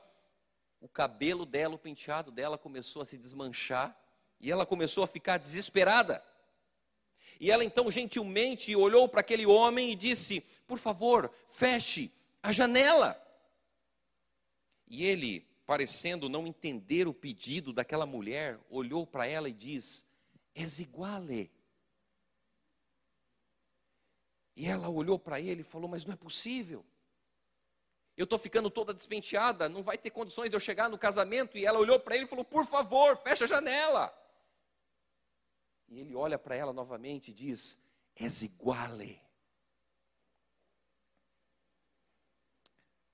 o 0.80 0.88
cabelo 0.88 1.44
dela, 1.46 1.74
o 1.74 1.78
penteado 1.78 2.30
dela 2.30 2.58
começou 2.58 3.02
a 3.02 3.06
se 3.06 3.16
desmanchar 3.16 3.96
e 4.40 4.50
ela 4.50 4.66
começou 4.66 5.04
a 5.04 5.06
ficar 5.06 5.38
desesperada. 5.38 6.22
E 7.40 7.50
ela 7.50 7.64
então 7.64 7.90
gentilmente 7.90 8.74
olhou 8.74 9.08
para 9.08 9.20
aquele 9.20 9.46
homem 9.46 9.90
e 9.90 9.94
disse: 9.94 10.40
Por 10.66 10.78
favor, 10.78 11.32
feche 11.46 12.12
a 12.42 12.52
janela. 12.52 13.20
E 14.88 15.04
ele, 15.04 15.40
parecendo 15.64 16.28
não 16.28 16.46
entender 16.46 17.08
o 17.08 17.14
pedido 17.14 17.72
daquela 17.72 18.04
mulher, 18.04 18.58
olhou 18.68 19.06
para 19.06 19.26
ela 19.26 19.48
e 19.48 19.52
diz: 19.52 20.04
És 20.54 20.80
iguale. 20.80 21.50
E 24.54 24.66
ela 24.66 24.88
olhou 24.88 25.18
para 25.18 25.40
ele 25.40 25.62
e 25.62 25.64
falou: 25.64 25.88
Mas 25.88 26.04
não 26.04 26.12
é 26.12 26.16
possível. 26.16 26.84
Eu 28.16 28.24
estou 28.24 28.38
ficando 28.38 28.70
toda 28.70 28.92
despenteada, 28.92 29.68
não 29.68 29.82
vai 29.82 29.96
ter 29.96 30.10
condições 30.10 30.50
de 30.50 30.56
eu 30.56 30.60
chegar 30.60 30.88
no 30.88 30.98
casamento. 30.98 31.56
E 31.56 31.64
ela 31.64 31.78
olhou 31.78 31.98
para 31.98 32.14
ele 32.14 32.24
e 32.24 32.28
falou: 32.28 32.44
Por 32.44 32.66
favor, 32.66 33.16
fecha 33.18 33.44
a 33.44 33.48
janela. 33.48 34.12
E 35.88 36.00
ele 36.00 36.14
olha 36.14 36.38
para 36.38 36.54
ela 36.54 36.72
novamente 36.72 37.30
e 37.30 37.34
diz: 37.34 37.82
És 38.14 38.42
iguale. 38.42 39.20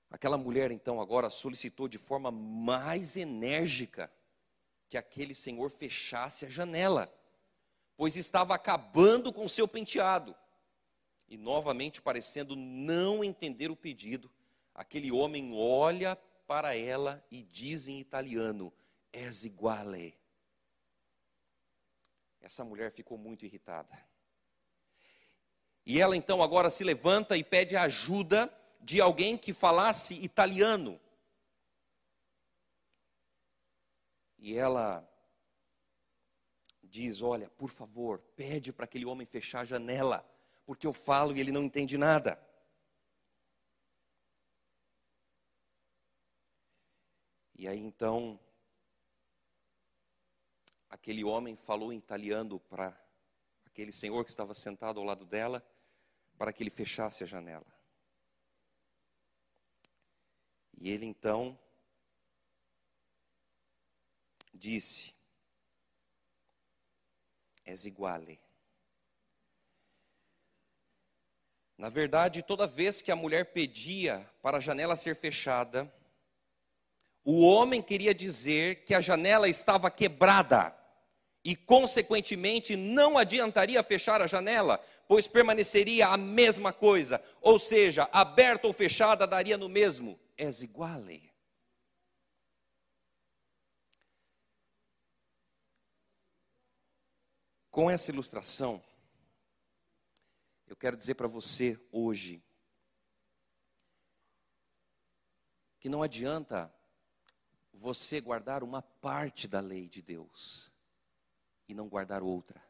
Aquela 0.09 0.37
mulher 0.37 0.71
então 0.71 0.99
agora 0.99 1.29
solicitou 1.29 1.87
de 1.87 1.97
forma 1.97 2.31
mais 2.31 3.15
enérgica 3.15 4.11
que 4.87 4.97
aquele 4.97 5.35
senhor 5.35 5.69
fechasse 5.69 6.45
a 6.45 6.49
janela, 6.49 7.13
pois 7.95 8.17
estava 8.17 8.55
acabando 8.55 9.31
com 9.31 9.47
seu 9.47 9.67
penteado. 9.67 10.35
E 11.29 11.37
novamente 11.37 12.01
parecendo 12.01 12.55
não 12.55 13.23
entender 13.23 13.69
o 13.69 13.75
pedido, 13.75 14.31
aquele 14.73 15.11
homem 15.11 15.55
olha 15.55 16.15
para 16.47 16.75
ela 16.75 17.23
e 17.29 17.43
diz 17.43 17.87
em 17.87 17.99
italiano: 17.99 18.73
És 19.13 19.45
iguale. 19.45 20.17
Essa 22.41 22.65
mulher 22.65 22.91
ficou 22.91 23.15
muito 23.17 23.45
irritada. 23.45 23.89
E 25.85 26.01
ela 26.01 26.17
então 26.17 26.41
agora 26.41 26.71
se 26.71 26.83
levanta 26.83 27.37
e 27.37 27.43
pede 27.43 27.75
ajuda 27.75 28.51
de 28.81 28.99
alguém 28.99 29.37
que 29.37 29.53
falasse 29.53 30.15
italiano. 30.15 30.99
E 34.39 34.57
ela 34.57 35.07
diz: 36.83 37.21
Olha, 37.21 37.49
por 37.51 37.69
favor, 37.69 38.19
pede 38.35 38.73
para 38.73 38.85
aquele 38.85 39.05
homem 39.05 39.27
fechar 39.27 39.61
a 39.61 39.65
janela, 39.65 40.27
porque 40.69 40.85
eu 40.85 40.93
falo 40.93 41.35
e 41.35 41.39
ele 41.39 41.51
não 41.51 41.63
entende 41.63 41.97
nada. 41.97 42.39
E 47.55 47.67
aí 47.67 47.79
então 47.79 48.39
aquele 50.87 51.23
homem 51.23 51.55
falou 51.55 51.91
em 51.91 51.97
italiano 51.97 52.59
para 52.59 52.95
aquele 53.65 53.91
senhor 53.91 54.23
que 54.23 54.29
estava 54.29 54.53
sentado 54.53 54.99
ao 54.99 55.05
lado 55.07 55.25
dela, 55.25 55.67
para 56.37 56.53
que 56.53 56.61
ele 56.61 56.69
fechasse 56.69 57.23
a 57.23 57.25
janela. 57.25 57.65
E 60.77 60.91
ele 60.91 61.07
então 61.07 61.59
disse: 64.53 65.15
És 67.65 67.85
iguale. 67.85 68.39
Na 71.79 71.87
verdade, 71.87 72.43
toda 72.43 72.67
vez 72.67 73.01
que 73.01 73.09
a 73.09 73.15
mulher 73.15 73.53
pedia 73.53 74.29
para 74.41 74.57
a 74.57 74.59
janela 74.59 74.97
ser 74.97 75.15
fechada, 75.15 75.89
o 77.23 77.39
homem 77.39 77.81
queria 77.81 78.13
dizer 78.13 78.83
que 78.83 78.93
a 78.93 78.99
janela 78.99 79.47
estava 79.47 79.89
quebrada 79.89 80.75
e, 81.41 81.55
consequentemente, 81.55 82.75
não 82.75 83.17
adiantaria 83.17 83.81
fechar 83.81 84.21
a 84.21 84.27
janela, 84.27 84.77
pois 85.07 85.25
permaneceria 85.25 86.07
a 86.07 86.17
mesma 86.17 86.73
coisa, 86.73 87.23
ou 87.41 87.57
seja, 87.57 88.09
aberta 88.11 88.67
ou 88.67 88.73
fechada 88.73 89.25
daria 89.25 89.57
no 89.57 89.69
mesmo. 89.69 90.19
És 90.37 90.61
iguale. 90.61 91.31
Com 97.71 97.89
essa 97.89 98.11
ilustração, 98.11 98.83
eu 100.69 100.75
quero 100.75 100.95
dizer 100.95 101.15
para 101.15 101.27
você 101.27 101.83
hoje 101.91 102.43
que 105.79 105.89
não 105.89 106.03
adianta 106.03 106.71
você 107.73 108.21
guardar 108.21 108.61
uma 108.63 108.81
parte 108.81 109.47
da 109.47 109.59
lei 109.59 109.89
de 109.89 110.01
Deus 110.01 110.71
e 111.67 111.73
não 111.73 111.89
guardar 111.89 112.21
outra. 112.21 112.63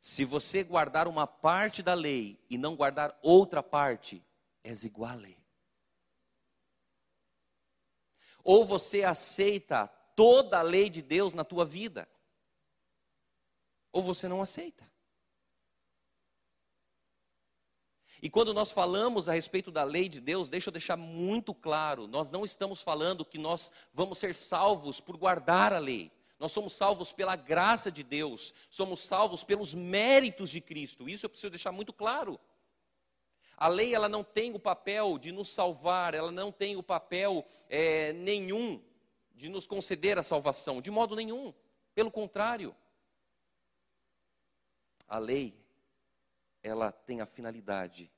Se 0.00 0.24
você 0.24 0.62
guardar 0.62 1.08
uma 1.08 1.26
parte 1.26 1.82
da 1.82 1.94
lei 1.94 2.38
e 2.50 2.58
não 2.58 2.76
guardar 2.76 3.18
outra 3.22 3.62
parte, 3.62 4.22
és 4.62 4.84
igual. 4.84 5.18
Ou 8.44 8.66
você 8.66 9.02
aceita 9.02 9.86
toda 10.14 10.58
a 10.58 10.62
lei 10.62 10.90
de 10.90 11.00
Deus 11.00 11.32
na 11.32 11.44
tua 11.44 11.64
vida, 11.64 12.06
ou 13.90 14.02
você 14.02 14.28
não 14.28 14.42
aceita. 14.42 14.88
E 18.20 18.28
quando 18.28 18.52
nós 18.52 18.72
falamos 18.72 19.28
a 19.28 19.32
respeito 19.32 19.70
da 19.70 19.84
lei 19.84 20.08
de 20.08 20.20
Deus, 20.20 20.48
deixa 20.48 20.68
eu 20.68 20.72
deixar 20.72 20.96
muito 20.96 21.54
claro: 21.54 22.06
nós 22.06 22.30
não 22.30 22.44
estamos 22.44 22.82
falando 22.82 23.24
que 23.24 23.38
nós 23.38 23.72
vamos 23.92 24.18
ser 24.18 24.34
salvos 24.34 25.00
por 25.00 25.16
guardar 25.16 25.72
a 25.72 25.78
lei. 25.78 26.10
Nós 26.38 26.52
somos 26.52 26.72
salvos 26.72 27.12
pela 27.12 27.34
graça 27.34 27.90
de 27.90 28.02
Deus, 28.02 28.54
somos 28.70 29.00
salvos 29.00 29.42
pelos 29.42 29.74
méritos 29.74 30.50
de 30.50 30.60
Cristo. 30.60 31.08
Isso 31.08 31.26
eu 31.26 31.30
preciso 31.30 31.50
deixar 31.50 31.72
muito 31.72 31.92
claro. 31.92 32.38
A 33.56 33.66
lei 33.66 33.92
ela 33.92 34.08
não 34.08 34.22
tem 34.22 34.54
o 34.54 34.58
papel 34.58 35.18
de 35.18 35.32
nos 35.32 35.48
salvar, 35.48 36.14
ela 36.14 36.30
não 36.30 36.52
tem 36.52 36.76
o 36.76 36.82
papel 36.82 37.44
é, 37.68 38.12
nenhum 38.12 38.80
de 39.34 39.48
nos 39.48 39.66
conceder 39.66 40.16
a 40.16 40.22
salvação, 40.22 40.80
de 40.80 40.92
modo 40.92 41.16
nenhum. 41.16 41.52
Pelo 41.92 42.10
contrário, 42.10 42.74
a 45.08 45.18
lei 45.18 45.56
ela 46.62 46.90
tem 46.92 47.20
a 47.20 47.26
finalidade 47.26 48.12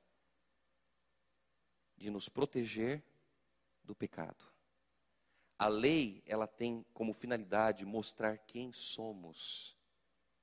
de 1.96 2.10
nos 2.10 2.28
proteger 2.28 3.04
do 3.84 3.94
pecado. 3.94 4.44
A 5.58 5.68
lei, 5.68 6.22
ela 6.26 6.46
tem 6.46 6.84
como 6.94 7.12
finalidade 7.12 7.84
mostrar 7.84 8.38
quem 8.38 8.72
somos 8.72 9.76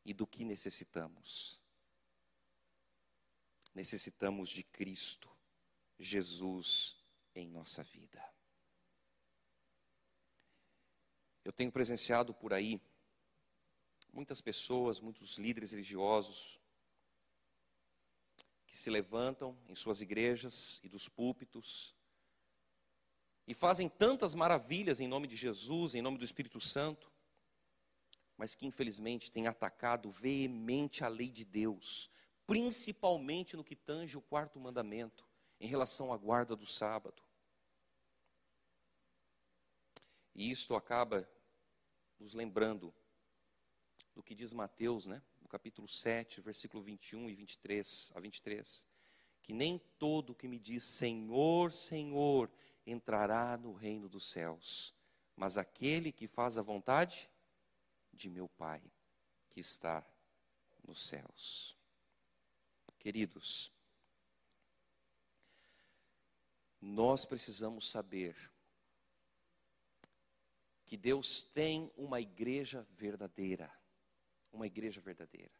e 0.06 0.14
do 0.14 0.28
que 0.28 0.46
necessitamos. 0.46 1.60
Necessitamos 3.74 4.50
de 4.50 4.64
Cristo, 4.64 5.30
Jesus 5.98 7.04
em 7.34 7.48
nossa 7.48 7.84
vida. 7.84 8.24
Eu 11.44 11.52
tenho 11.52 11.72
presenciado 11.72 12.34
por 12.34 12.54
aí 12.54 12.80
muitas 14.14 14.42
pessoas, 14.42 15.00
muitos 15.00 15.38
líderes 15.38 15.72
religiosos, 15.72 16.60
que 18.68 18.78
se 18.78 18.90
levantam 18.90 19.58
em 19.68 19.74
suas 19.74 20.02
igrejas 20.02 20.80
e 20.84 20.90
dos 20.90 21.08
púlpitos 21.08 21.96
e 23.48 23.54
fazem 23.54 23.88
tantas 23.88 24.36
maravilhas 24.36 25.00
em 25.00 25.08
nome 25.08 25.26
de 25.26 25.36
Jesus, 25.36 25.96
em 25.96 26.02
nome 26.02 26.18
do 26.18 26.26
Espírito 26.26 26.60
Santo, 26.60 27.10
mas 28.38 28.54
que 28.54 28.68
infelizmente 28.68 29.32
têm 29.32 29.48
atacado 29.48 30.12
veemente 30.12 31.04
a 31.04 31.08
lei 31.08 31.30
de 31.30 31.46
Deus, 31.46 32.12
principalmente 32.46 33.56
no 33.56 33.64
que 33.64 33.76
tange 33.76 34.18
o 34.18 34.22
quarto 34.22 34.60
mandamento, 34.60 35.26
em 35.60 35.68
relação 35.68 36.14
à 36.14 36.18
guarda 36.18 36.56
do 36.56 36.66
sábado. 36.66 37.24
E 40.36 40.52
isto 40.52 40.76
acaba 40.76 41.28
nos 42.20 42.34
lembrando 42.34 42.94
do 44.14 44.22
que 44.22 44.36
diz 44.36 44.54
Mateus, 44.54 45.08
né? 45.08 45.24
No 45.48 45.52
capítulo 45.52 45.88
7, 45.88 46.42
versículo 46.42 46.84
21 46.84 47.30
e 47.30 47.34
23 47.34 48.12
a 48.16 48.20
23, 48.20 48.86
que 49.42 49.54
nem 49.54 49.80
todo 49.98 50.36
que 50.36 50.46
me 50.46 50.60
diz 50.60 50.84
Senhor, 50.84 51.72
Senhor 51.74 52.52
entrará 52.86 53.56
no 53.56 53.72
reino 53.72 54.10
dos 54.10 54.30
céus, 54.30 54.94
mas 55.38 55.58
aquele 55.58 56.12
que 56.12 56.28
faz 56.28 56.58
a 56.58 56.62
vontade 56.62 57.30
de 58.12 58.30
meu 58.30 58.50
Pai 58.50 58.84
que 59.50 59.62
está 59.62 60.06
nos 60.86 61.08
céus. 61.08 61.78
Queridos, 63.00 63.72
nós 66.82 67.24
precisamos 67.24 67.90
saber 67.90 68.36
que 70.86 70.98
Deus 70.98 71.42
tem 71.42 71.90
uma 71.96 72.20
igreja 72.20 72.86
verdadeira, 72.92 73.77
uma 74.52 74.68
igreja 74.68 75.02
verdadeira. 75.02 75.54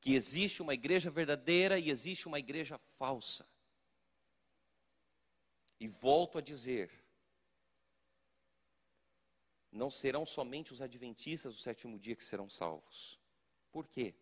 Que 0.00 0.14
existe 0.14 0.62
uma 0.62 0.74
igreja 0.74 1.10
verdadeira 1.10 1.78
e 1.78 1.90
existe 1.90 2.26
uma 2.26 2.38
igreja 2.38 2.78
falsa. 2.78 3.48
E 5.78 5.88
volto 5.88 6.38
a 6.38 6.40
dizer: 6.40 6.90
não 9.70 9.90
serão 9.90 10.24
somente 10.24 10.72
os 10.72 10.80
adventistas 10.80 11.54
do 11.54 11.60
sétimo 11.60 11.98
dia 11.98 12.16
que 12.16 12.24
serão 12.24 12.48
salvos. 12.48 13.20
Por 13.70 13.86
quê? 13.86 14.14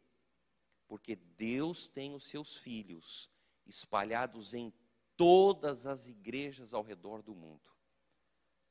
Porque 0.89 1.15
Deus 1.17 1.89
tem 1.89 2.15
os 2.15 2.25
seus 2.25 2.59
filhos 2.59 3.31
espalhados 3.67 4.53
em 4.53 4.73
todas 5.17 5.87
as 5.87 6.09
igrejas 6.09 6.75
ao 6.75 6.83
redor 6.83 7.23
do 7.23 7.35
mundo. 7.35 7.71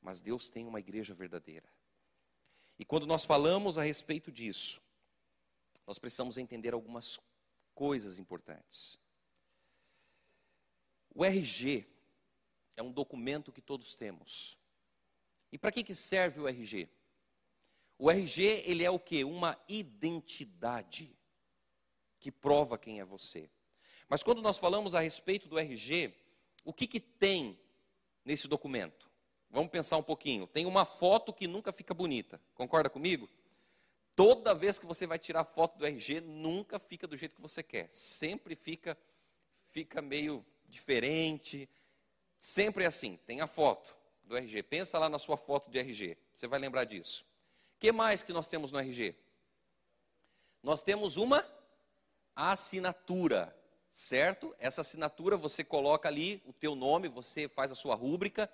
Mas 0.00 0.20
Deus 0.20 0.50
tem 0.50 0.66
uma 0.66 0.78
igreja 0.78 1.14
verdadeira. 1.14 1.68
E 2.78 2.84
quando 2.84 3.06
nós 3.06 3.24
falamos 3.24 3.78
a 3.78 3.82
respeito 3.82 4.30
disso, 4.30 4.82
nós 5.86 5.98
precisamos 5.98 6.38
entender 6.38 6.74
algumas 6.74 7.20
coisas 7.74 8.18
importantes. 8.18 8.98
O 11.14 11.24
RG 11.24 11.86
é 12.76 12.82
um 12.82 12.92
documento 12.92 13.52
que 13.52 13.60
todos 13.60 13.96
temos. 13.96 14.58
E 15.52 15.58
para 15.58 15.70
que, 15.70 15.84
que 15.84 15.94
serve 15.94 16.40
o 16.40 16.48
RG? 16.48 16.88
O 17.98 18.10
RG, 18.10 18.62
ele 18.66 18.84
é 18.84 18.90
o 18.90 18.98
que? 18.98 19.22
Uma 19.22 19.56
identidade 19.68 21.16
que 22.18 22.32
prova 22.32 22.76
quem 22.76 23.00
é 23.00 23.04
você. 23.04 23.48
Mas 24.08 24.22
quando 24.22 24.42
nós 24.42 24.58
falamos 24.58 24.94
a 24.94 25.00
respeito 25.00 25.48
do 25.48 25.58
RG, 25.58 26.12
o 26.64 26.72
que, 26.72 26.86
que 26.86 26.98
tem 26.98 27.58
nesse 28.24 28.48
documento? 28.48 29.08
Vamos 29.50 29.70
pensar 29.70 29.96
um 29.96 30.02
pouquinho. 30.02 30.46
Tem 30.48 30.66
uma 30.66 30.84
foto 30.84 31.32
que 31.32 31.46
nunca 31.46 31.72
fica 31.72 31.94
bonita. 31.94 32.40
Concorda 32.54 32.90
comigo? 32.90 33.28
Toda 34.16 34.54
vez 34.54 34.78
que 34.78 34.86
você 34.86 35.06
vai 35.06 35.18
tirar 35.18 35.44
foto 35.44 35.78
do 35.78 35.86
RG, 35.86 36.20
nunca 36.20 36.78
fica 36.78 37.06
do 37.06 37.16
jeito 37.16 37.34
que 37.34 37.42
você 37.42 37.62
quer. 37.62 37.88
Sempre 37.90 38.54
fica 38.54 38.96
fica 39.64 40.00
meio 40.00 40.44
diferente, 40.68 41.68
Sempre 42.44 42.84
é 42.84 42.86
assim, 42.86 43.16
tem 43.24 43.40
a 43.40 43.46
foto 43.46 43.96
do 44.22 44.36
RG. 44.36 44.64
Pensa 44.64 44.98
lá 44.98 45.08
na 45.08 45.18
sua 45.18 45.34
foto 45.34 45.70
de 45.70 45.78
RG, 45.78 46.14
você 46.30 46.46
vai 46.46 46.58
lembrar 46.58 46.84
disso. 46.84 47.24
O 47.74 47.80
que 47.80 47.90
mais 47.90 48.22
que 48.22 48.34
nós 48.34 48.46
temos 48.46 48.70
no 48.70 48.78
RG? 48.78 49.16
Nós 50.62 50.82
temos 50.82 51.16
uma 51.16 51.42
assinatura, 52.36 53.56
certo? 53.90 54.54
Essa 54.58 54.82
assinatura 54.82 55.38
você 55.38 55.64
coloca 55.64 56.06
ali 56.06 56.42
o 56.44 56.52
teu 56.52 56.74
nome, 56.74 57.08
você 57.08 57.48
faz 57.48 57.72
a 57.72 57.74
sua 57.74 57.94
rúbrica, 57.94 58.52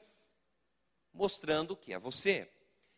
mostrando 1.13 1.77
que 1.77 1.93
é 1.93 1.99
você. 1.99 2.49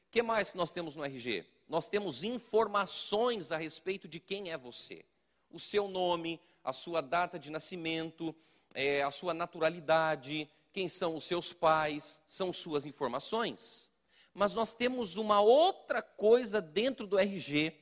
O 0.08 0.10
que 0.10 0.22
mais 0.22 0.50
que 0.50 0.58
nós 0.58 0.70
temos 0.70 0.94
no 0.94 1.02
RG? 1.06 1.46
Nós 1.68 1.88
temos 1.88 2.22
informações 2.22 3.52
a 3.52 3.56
respeito 3.56 4.06
de 4.06 4.20
quem 4.20 4.50
é 4.50 4.58
você. 4.58 5.04
O 5.50 5.58
seu 5.58 5.88
nome, 5.88 6.40
a 6.62 6.72
sua 6.72 7.00
data 7.00 7.38
de 7.38 7.50
nascimento, 7.50 8.34
é, 8.74 9.02
a 9.02 9.10
sua 9.10 9.34
naturalidade, 9.34 10.48
quem 10.72 10.88
são 10.88 11.16
os 11.16 11.24
seus 11.24 11.52
pais, 11.52 12.20
são 12.26 12.52
suas 12.52 12.86
informações. 12.86 13.90
Mas 14.34 14.54
nós 14.54 14.74
temos 14.74 15.16
uma 15.16 15.40
outra 15.40 16.00
coisa 16.00 16.60
dentro 16.60 17.06
do 17.06 17.18
RG 17.18 17.78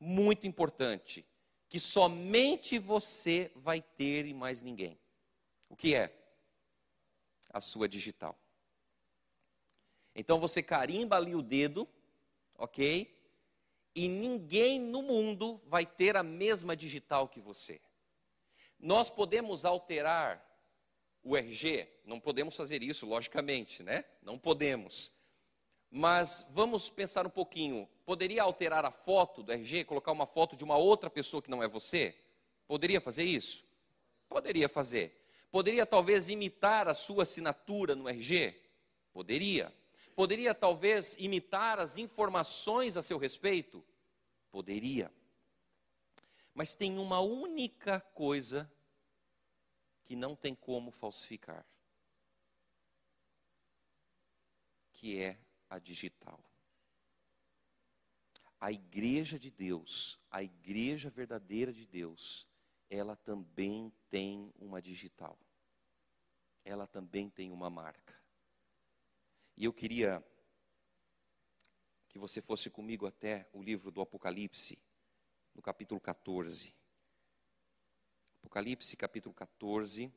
muito 0.00 0.46
importante, 0.46 1.24
que 1.68 1.78
somente 1.78 2.78
você 2.78 3.50
vai 3.54 3.80
ter 3.80 4.26
e 4.26 4.34
mais 4.34 4.62
ninguém. 4.62 4.98
O 5.68 5.76
que 5.76 5.94
é? 5.94 6.12
A 7.52 7.60
sua 7.60 7.88
digital. 7.88 8.38
Então 10.14 10.40
você 10.40 10.62
carimba 10.62 11.16
ali 11.16 11.34
o 11.34 11.42
dedo, 11.42 11.88
ok? 12.58 13.16
E 13.94 14.08
ninguém 14.08 14.78
no 14.80 15.00
mundo 15.00 15.60
vai 15.66 15.86
ter 15.86 16.16
a 16.16 16.22
mesma 16.22 16.76
digital 16.76 17.28
que 17.28 17.40
você. 17.40 17.80
Nós 18.78 19.08
podemos 19.08 19.64
alterar 19.64 20.44
o 21.22 21.36
RG? 21.36 21.88
Não 22.04 22.20
podemos 22.20 22.56
fazer 22.56 22.82
isso, 22.82 23.06
logicamente, 23.06 23.82
né? 23.82 24.04
Não 24.22 24.38
podemos. 24.38 25.12
Mas 25.90 26.46
vamos 26.50 26.90
pensar 26.90 27.26
um 27.26 27.30
pouquinho. 27.30 27.88
Poderia 28.04 28.42
alterar 28.42 28.84
a 28.84 28.90
foto 28.90 29.42
do 29.42 29.52
RG, 29.52 29.84
colocar 29.84 30.12
uma 30.12 30.26
foto 30.26 30.56
de 30.56 30.64
uma 30.64 30.76
outra 30.76 31.08
pessoa 31.08 31.42
que 31.42 31.50
não 31.50 31.62
é 31.62 31.68
você? 31.68 32.14
Poderia 32.66 33.00
fazer 33.00 33.24
isso? 33.24 33.64
Poderia 34.28 34.68
fazer. 34.68 35.18
Poderia 35.50 35.86
talvez 35.86 36.28
imitar 36.28 36.88
a 36.88 36.94
sua 36.94 37.22
assinatura 37.22 37.94
no 37.94 38.08
RG? 38.08 38.54
Poderia. 39.12 39.72
Poderia 40.18 40.52
talvez 40.52 41.14
imitar 41.16 41.78
as 41.78 41.96
informações 41.96 42.96
a 42.96 43.02
seu 43.02 43.18
respeito? 43.18 43.84
Poderia. 44.50 45.14
Mas 46.52 46.74
tem 46.74 46.98
uma 46.98 47.20
única 47.20 48.00
coisa 48.00 48.68
que 50.04 50.16
não 50.16 50.34
tem 50.34 50.56
como 50.56 50.90
falsificar, 50.90 51.64
que 54.90 55.20
é 55.20 55.38
a 55.70 55.78
digital. 55.78 56.42
A 58.60 58.72
igreja 58.72 59.38
de 59.38 59.52
Deus, 59.52 60.18
a 60.32 60.42
igreja 60.42 61.08
verdadeira 61.10 61.72
de 61.72 61.86
Deus, 61.86 62.44
ela 62.90 63.14
também 63.14 63.92
tem 64.10 64.52
uma 64.58 64.82
digital. 64.82 65.38
Ela 66.64 66.88
também 66.88 67.30
tem 67.30 67.52
uma 67.52 67.70
marca. 67.70 68.17
E 69.60 69.64
eu 69.64 69.72
queria 69.72 70.24
que 72.08 72.16
você 72.16 72.40
fosse 72.40 72.70
comigo 72.70 73.08
até 73.08 73.50
o 73.52 73.60
livro 73.60 73.90
do 73.90 74.00
Apocalipse, 74.00 74.78
no 75.52 75.60
capítulo 75.60 76.00
14. 76.00 76.72
Apocalipse, 78.36 78.96
capítulo 78.96 79.34
14, 79.34 80.12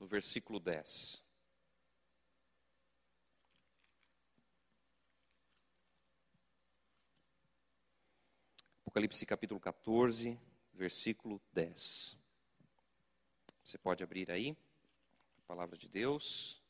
no 0.00 0.06
versículo 0.06 0.58
10. 0.58 1.22
Apocalipse 8.86 9.26
capítulo 9.26 9.60
14, 9.60 10.40
versículo 10.72 11.42
10. 11.52 12.16
Você 13.62 13.76
pode 13.76 14.02
abrir 14.02 14.30
aí, 14.30 14.56
palavra 15.46 15.76
de 15.76 15.88
Deus. 15.88 16.62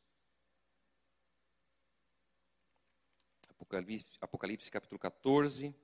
Apocalipse, 3.48 4.18
Apocalipse 4.20 4.70
capítulo 4.70 4.98
14, 4.98 5.74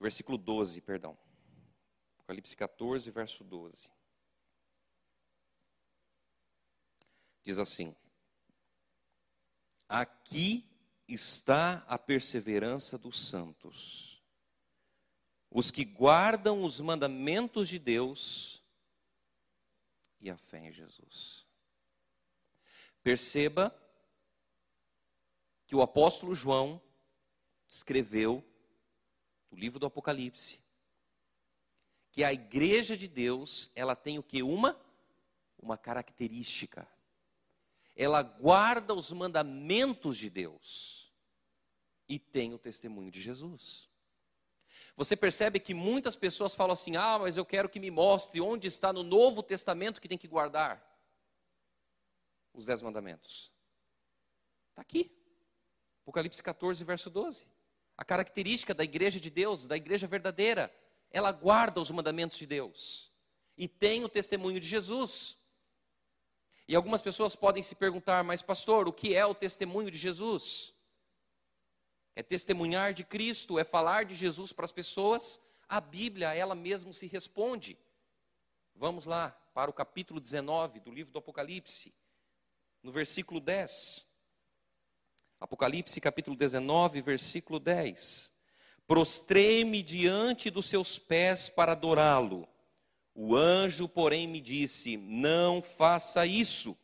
versículo 0.00 0.36
12, 0.36 0.80
perdão. 0.80 1.16
Apocalipse 2.14 2.56
14, 2.56 3.10
verso 3.10 3.44
12. 3.44 3.88
Diz 7.42 7.58
assim: 7.58 7.94
Aqui 9.88 10.68
está 11.06 11.84
a 11.86 11.98
perseverança 11.98 12.98
dos 12.98 13.28
santos 13.28 14.14
os 15.54 15.70
que 15.70 15.84
guardam 15.84 16.64
os 16.64 16.80
mandamentos 16.80 17.68
de 17.68 17.78
Deus 17.78 18.60
e 20.20 20.30
a 20.30 20.36
fé 20.36 20.68
em 20.68 20.72
Jesus. 20.72 21.46
Perceba 23.02 23.74
que 25.66 25.76
o 25.76 25.82
apóstolo 25.82 26.34
João 26.34 26.80
escreveu 27.68 28.44
no 29.50 29.58
livro 29.58 29.78
do 29.78 29.86
Apocalipse 29.86 30.64
que 32.14 32.22
a 32.22 32.32
igreja 32.32 32.96
de 32.96 33.08
Deus, 33.08 33.72
ela 33.74 33.96
tem 33.96 34.20
o 34.20 34.22
que 34.22 34.40
uma 34.40 34.80
uma 35.58 35.76
característica. 35.76 36.86
Ela 37.96 38.22
guarda 38.22 38.94
os 38.94 39.10
mandamentos 39.10 40.16
de 40.16 40.30
Deus 40.30 41.12
e 42.08 42.18
tem 42.18 42.54
o 42.54 42.58
testemunho 42.58 43.10
de 43.10 43.20
Jesus. 43.20 43.90
Você 44.96 45.16
percebe 45.16 45.58
que 45.58 45.74
muitas 45.74 46.14
pessoas 46.14 46.54
falam 46.54 46.72
assim: 46.72 46.96
ah, 46.96 47.18
mas 47.18 47.36
eu 47.36 47.44
quero 47.44 47.68
que 47.68 47.80
me 47.80 47.90
mostre 47.90 48.40
onde 48.40 48.68
está 48.68 48.92
no 48.92 49.02
Novo 49.02 49.42
Testamento 49.42 50.00
que 50.00 50.08
tem 50.08 50.18
que 50.18 50.28
guardar 50.28 50.82
os 52.52 52.66
Dez 52.66 52.82
Mandamentos. 52.82 53.52
Está 54.70 54.82
aqui, 54.82 55.10
Apocalipse 56.02 56.42
14, 56.42 56.84
verso 56.84 57.10
12. 57.10 57.46
A 57.96 58.04
característica 58.04 58.74
da 58.74 58.84
igreja 58.84 59.18
de 59.18 59.30
Deus, 59.30 59.66
da 59.66 59.76
igreja 59.76 60.06
verdadeira, 60.06 60.72
ela 61.10 61.30
guarda 61.32 61.80
os 61.80 61.90
mandamentos 61.90 62.36
de 62.36 62.46
Deus 62.46 63.12
e 63.56 63.68
tem 63.68 64.04
o 64.04 64.08
testemunho 64.08 64.58
de 64.60 64.66
Jesus. 64.66 65.38
E 66.66 66.74
algumas 66.74 67.02
pessoas 67.02 67.36
podem 67.36 67.62
se 67.62 67.74
perguntar, 67.74 68.24
mas 68.24 68.42
pastor, 68.42 68.88
o 68.88 68.92
que 68.92 69.14
é 69.14 69.24
o 69.24 69.34
testemunho 69.34 69.90
de 69.90 69.98
Jesus? 69.98 70.73
É 72.16 72.22
testemunhar 72.22 72.92
de 72.92 73.04
Cristo, 73.04 73.58
é 73.58 73.64
falar 73.64 74.04
de 74.04 74.14
Jesus 74.14 74.52
para 74.52 74.64
as 74.64 74.72
pessoas, 74.72 75.44
a 75.68 75.80
Bíblia, 75.80 76.34
ela 76.34 76.54
mesma 76.54 76.92
se 76.92 77.06
responde. 77.06 77.76
Vamos 78.74 79.06
lá 79.06 79.30
para 79.52 79.70
o 79.70 79.74
capítulo 79.74 80.20
19 80.20 80.80
do 80.80 80.90
livro 80.90 81.12
do 81.12 81.18
Apocalipse, 81.18 81.94
no 82.82 82.92
versículo 82.92 83.40
10. 83.40 84.06
Apocalipse, 85.40 86.00
capítulo 86.00 86.36
19, 86.36 87.00
versículo 87.02 87.58
10. 87.58 88.32
Prostrei-me 88.86 89.82
diante 89.82 90.50
dos 90.50 90.66
seus 90.66 90.98
pés 90.98 91.48
para 91.48 91.72
adorá-lo. 91.72 92.46
O 93.14 93.36
anjo, 93.36 93.88
porém, 93.88 94.26
me 94.26 94.40
disse: 94.40 94.96
Não 94.96 95.62
faça 95.62 96.26
isso. 96.26 96.76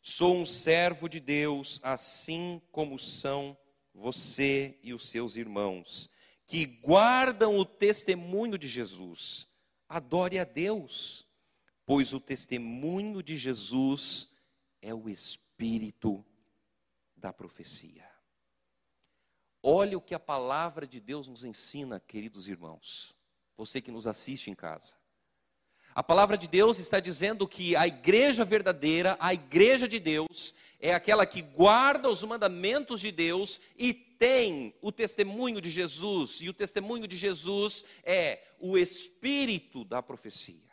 Sou 0.00 0.34
um 0.34 0.46
servo 0.46 1.08
de 1.08 1.20
Deus, 1.20 1.78
assim 1.82 2.60
como 2.72 2.98
são 2.98 3.56
você 3.98 4.78
e 4.82 4.94
os 4.94 5.08
seus 5.08 5.36
irmãos, 5.36 6.08
que 6.46 6.64
guardam 6.64 7.58
o 7.58 7.64
testemunho 7.64 8.56
de 8.56 8.68
Jesus. 8.68 9.48
Adore 9.88 10.38
a 10.38 10.44
Deus, 10.44 11.26
pois 11.84 12.14
o 12.14 12.20
testemunho 12.20 13.22
de 13.22 13.36
Jesus 13.36 14.30
é 14.80 14.94
o 14.94 15.08
espírito 15.08 16.24
da 17.16 17.32
profecia. 17.32 18.08
Olha 19.62 19.98
o 19.98 20.00
que 20.00 20.14
a 20.14 20.20
palavra 20.20 20.86
de 20.86 21.00
Deus 21.00 21.26
nos 21.26 21.42
ensina, 21.42 21.98
queridos 21.98 22.48
irmãos, 22.48 23.14
você 23.56 23.80
que 23.80 23.90
nos 23.90 24.06
assiste 24.06 24.50
em 24.50 24.54
casa. 24.54 24.94
A 25.94 26.02
palavra 26.02 26.38
de 26.38 26.46
Deus 26.46 26.78
está 26.78 27.00
dizendo 27.00 27.48
que 27.48 27.74
a 27.74 27.84
igreja 27.84 28.44
verdadeira, 28.44 29.16
a 29.18 29.34
igreja 29.34 29.88
de 29.88 29.98
Deus, 29.98 30.54
é 30.78 30.94
aquela 30.94 31.26
que 31.26 31.42
guarda 31.42 32.08
os 32.08 32.22
mandamentos 32.22 33.00
de 33.00 33.10
Deus 33.10 33.60
e 33.76 33.92
tem 33.92 34.76
o 34.80 34.92
testemunho 34.92 35.60
de 35.60 35.70
Jesus, 35.70 36.40
e 36.40 36.48
o 36.48 36.54
testemunho 36.54 37.06
de 37.06 37.16
Jesus 37.16 37.84
é 38.02 38.54
o 38.58 38.76
espírito 38.76 39.84
da 39.84 40.02
profecia. 40.02 40.68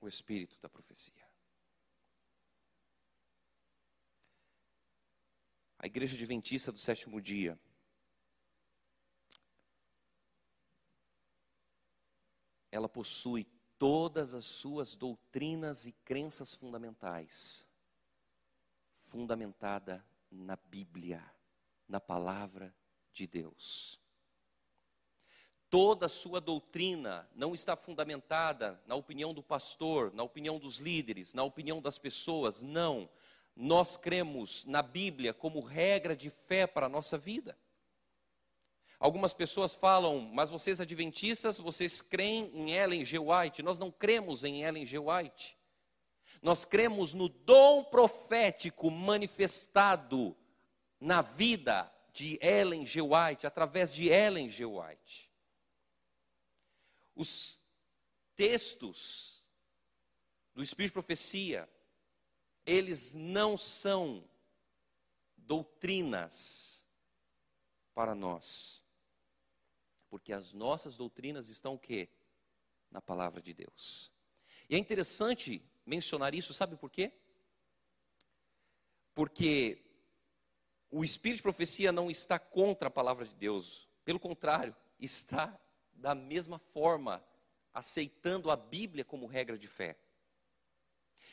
O 0.00 0.08
espírito 0.08 0.56
da 0.60 0.68
profecia. 0.68 1.26
A 5.78 5.86
igreja 5.86 6.14
adventista 6.14 6.72
do 6.72 6.78
sétimo 6.78 7.20
dia 7.20 7.58
ela 12.70 12.88
possui 12.88 13.46
todas 13.78 14.34
as 14.34 14.44
suas 14.44 14.94
doutrinas 14.94 15.86
e 15.86 15.92
crenças 15.92 16.54
fundamentais, 16.54 17.66
fundamentada 18.96 20.04
na 20.30 20.56
Bíblia, 20.56 21.22
na 21.88 22.00
palavra 22.00 22.74
de 23.12 23.26
Deus. 23.26 24.00
Toda 25.68 26.06
a 26.06 26.08
sua 26.08 26.40
doutrina 26.40 27.28
não 27.34 27.54
está 27.54 27.76
fundamentada 27.76 28.80
na 28.86 28.94
opinião 28.94 29.34
do 29.34 29.42
pastor, 29.42 30.12
na 30.14 30.22
opinião 30.22 30.58
dos 30.58 30.78
líderes, 30.78 31.34
na 31.34 31.42
opinião 31.42 31.82
das 31.82 31.98
pessoas, 31.98 32.62
não. 32.62 33.08
Nós 33.54 33.96
cremos 33.96 34.64
na 34.64 34.80
Bíblia 34.80 35.34
como 35.34 35.60
regra 35.60 36.14
de 36.14 36.30
fé 36.30 36.66
para 36.66 36.86
a 36.86 36.90
nossa 36.90 37.18
vida. 37.18 37.58
Algumas 38.98 39.34
pessoas 39.34 39.74
falam, 39.74 40.20
mas 40.20 40.48
vocês 40.48 40.80
adventistas, 40.80 41.58
vocês 41.58 42.00
creem 42.00 42.50
em 42.54 42.72
Ellen 42.72 43.04
G. 43.04 43.18
White. 43.18 43.62
Nós 43.62 43.78
não 43.78 43.90
cremos 43.90 44.42
em 44.42 44.62
Ellen 44.62 44.86
G. 44.86 44.98
White. 44.98 45.56
Nós 46.40 46.64
cremos 46.64 47.12
no 47.12 47.28
dom 47.28 47.84
profético 47.84 48.90
manifestado 48.90 50.34
na 50.98 51.20
vida 51.20 51.92
de 52.12 52.38
Ellen 52.40 52.86
G. 52.86 53.02
White, 53.02 53.46
através 53.46 53.92
de 53.92 54.08
Ellen 54.08 54.50
G. 54.50 54.64
White. 54.64 55.30
Os 57.14 57.62
textos 58.34 59.50
do 60.54 60.62
Espírito 60.62 60.92
de 60.92 60.94
Profecia, 60.94 61.68
eles 62.64 63.12
não 63.12 63.58
são 63.58 64.26
doutrinas 65.36 66.82
para 67.94 68.14
nós 68.14 68.85
Porque 70.08 70.32
as 70.32 70.52
nossas 70.52 70.96
doutrinas 70.96 71.48
estão 71.48 71.74
o 71.74 71.78
quê? 71.78 72.08
Na 72.90 73.00
palavra 73.00 73.40
de 73.40 73.52
Deus. 73.52 74.12
E 74.68 74.74
é 74.74 74.78
interessante 74.78 75.62
mencionar 75.84 76.34
isso, 76.34 76.52
sabe 76.54 76.76
por 76.76 76.90
quê? 76.90 77.12
Porque 79.14 79.82
o 80.90 81.04
espírito 81.04 81.38
de 81.38 81.42
profecia 81.42 81.92
não 81.92 82.10
está 82.10 82.38
contra 82.38 82.88
a 82.88 82.90
palavra 82.90 83.24
de 83.24 83.34
Deus, 83.34 83.88
pelo 84.04 84.20
contrário, 84.20 84.74
está 85.00 85.58
da 85.92 86.14
mesma 86.14 86.58
forma 86.58 87.24
aceitando 87.72 88.50
a 88.50 88.56
Bíblia 88.56 89.04
como 89.04 89.26
regra 89.26 89.58
de 89.58 89.68
fé. 89.68 89.96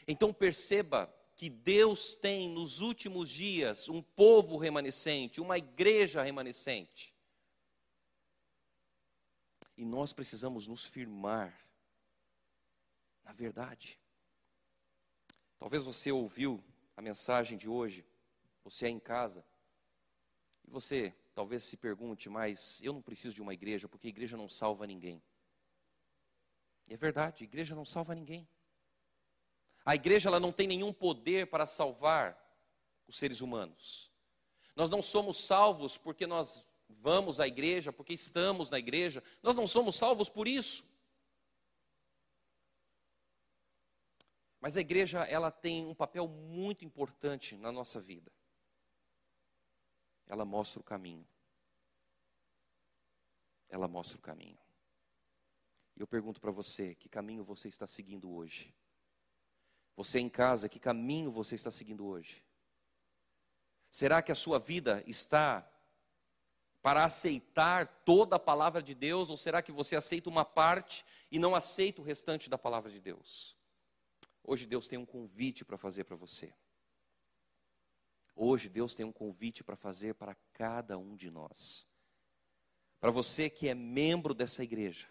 Então 0.07 0.33
perceba 0.33 1.13
que 1.35 1.49
Deus 1.49 2.15
tem 2.15 2.49
nos 2.49 2.81
últimos 2.81 3.29
dias 3.29 3.89
um 3.89 4.01
povo 4.01 4.57
remanescente, 4.57 5.41
uma 5.41 5.57
igreja 5.57 6.21
remanescente. 6.21 7.12
E 9.75 9.85
nós 9.85 10.13
precisamos 10.13 10.67
nos 10.67 10.85
firmar 10.85 11.63
na 13.23 13.31
verdade. 13.31 13.99
Talvez 15.57 15.83
você 15.83 16.11
ouviu 16.11 16.63
a 16.95 17.01
mensagem 17.01 17.57
de 17.57 17.69
hoje, 17.69 18.05
você 18.63 18.85
é 18.85 18.89
em 18.89 18.99
casa, 18.99 19.45
e 20.65 20.69
você 20.69 21.15
talvez 21.33 21.63
se 21.63 21.77
pergunte, 21.77 22.29
mas 22.29 22.81
eu 22.83 22.93
não 22.93 23.01
preciso 23.01 23.33
de 23.33 23.41
uma 23.41 23.53
igreja, 23.53 23.87
porque 23.87 24.07
a 24.07 24.09
igreja 24.09 24.37
não 24.37 24.49
salva 24.49 24.85
ninguém. 24.85 25.21
E 26.87 26.93
é 26.93 26.97
verdade, 26.97 27.43
a 27.43 27.47
igreja 27.47 27.75
não 27.75 27.85
salva 27.85 28.13
ninguém. 28.13 28.47
A 29.85 29.95
igreja 29.95 30.29
ela 30.29 30.39
não 30.39 30.51
tem 30.51 30.67
nenhum 30.67 30.93
poder 30.93 31.47
para 31.47 31.65
salvar 31.65 32.37
os 33.07 33.17
seres 33.17 33.41
humanos. 33.41 34.11
Nós 34.75 34.89
não 34.89 35.01
somos 35.01 35.37
salvos 35.37 35.97
porque 35.97 36.25
nós 36.25 36.65
vamos 37.01 37.39
à 37.39 37.47
igreja, 37.47 37.91
porque 37.91 38.13
estamos 38.13 38.69
na 38.69 38.79
igreja. 38.79 39.23
Nós 39.41 39.55
não 39.55 39.67
somos 39.67 39.95
salvos 39.95 40.29
por 40.29 40.47
isso. 40.47 40.83
Mas 44.59 44.77
a 44.77 44.81
igreja, 44.81 45.23
ela 45.25 45.51
tem 45.51 45.85
um 45.85 45.93
papel 45.93 46.27
muito 46.27 46.85
importante 46.85 47.57
na 47.57 47.71
nossa 47.71 47.99
vida. 47.99 48.31
Ela 50.25 50.45
mostra 50.45 50.79
o 50.79 50.83
caminho. 50.83 51.27
Ela 53.67 53.87
mostra 53.87 54.17
o 54.17 54.21
caminho. 54.21 54.57
E 55.95 55.99
eu 55.99 56.07
pergunto 56.07 56.39
para 56.39 56.49
você, 56.49 56.95
que 56.95 57.09
caminho 57.09 57.43
você 57.43 57.67
está 57.67 57.85
seguindo 57.85 58.31
hoje? 58.31 58.73
Você 59.95 60.19
em 60.19 60.29
casa, 60.29 60.69
que 60.69 60.79
caminho 60.79 61.31
você 61.31 61.55
está 61.55 61.69
seguindo 61.69 62.05
hoje? 62.05 62.43
Será 63.91 64.21
que 64.21 64.31
a 64.31 64.35
sua 64.35 64.59
vida 64.59 65.03
está 65.05 65.69
para 66.83 67.05
aceitar 67.05 67.87
toda 68.03 68.35
a 68.35 68.39
palavra 68.39 68.83
de 68.83 68.93
Deus, 68.93 69.29
ou 69.29 69.37
será 69.37 69.61
que 69.61 69.71
você 69.71 69.95
aceita 69.95 70.29
uma 70.29 70.43
parte 70.43 71.05
e 71.31 71.39
não 71.39 71.55
aceita 71.55 72.01
o 72.01 72.03
restante 72.03 72.49
da 72.49 72.57
palavra 72.57 72.91
de 72.91 72.99
Deus? 72.99 73.57
Hoje 74.43 74.65
Deus 74.65 74.85
tem 74.85 74.99
um 74.99 75.05
convite 75.05 75.63
para 75.63 75.77
fazer 75.77 76.03
para 76.03 76.17
você. 76.17 76.53
Hoje 78.35 78.67
Deus 78.67 78.93
tem 78.93 79.05
um 79.05 79.13
convite 79.13 79.63
para 79.63 79.77
fazer 79.77 80.15
para 80.15 80.35
cada 80.51 80.97
um 80.97 81.15
de 81.15 81.31
nós. 81.31 81.87
Para 82.99 83.11
você 83.11 83.49
que 83.49 83.69
é 83.69 83.73
membro 83.73 84.33
dessa 84.33 84.61
igreja, 84.61 85.07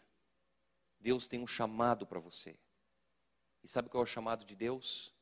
Deus 1.01 1.27
tem 1.27 1.41
um 1.41 1.47
chamado 1.47 2.07
para 2.07 2.21
você. 2.21 2.55
E 3.63 3.69
sabe 3.69 3.89
qual 3.89 4.03
é 4.03 4.05
o 4.05 4.07
chamado 4.07 4.45
de 4.45 4.55
Deus? 4.55 5.15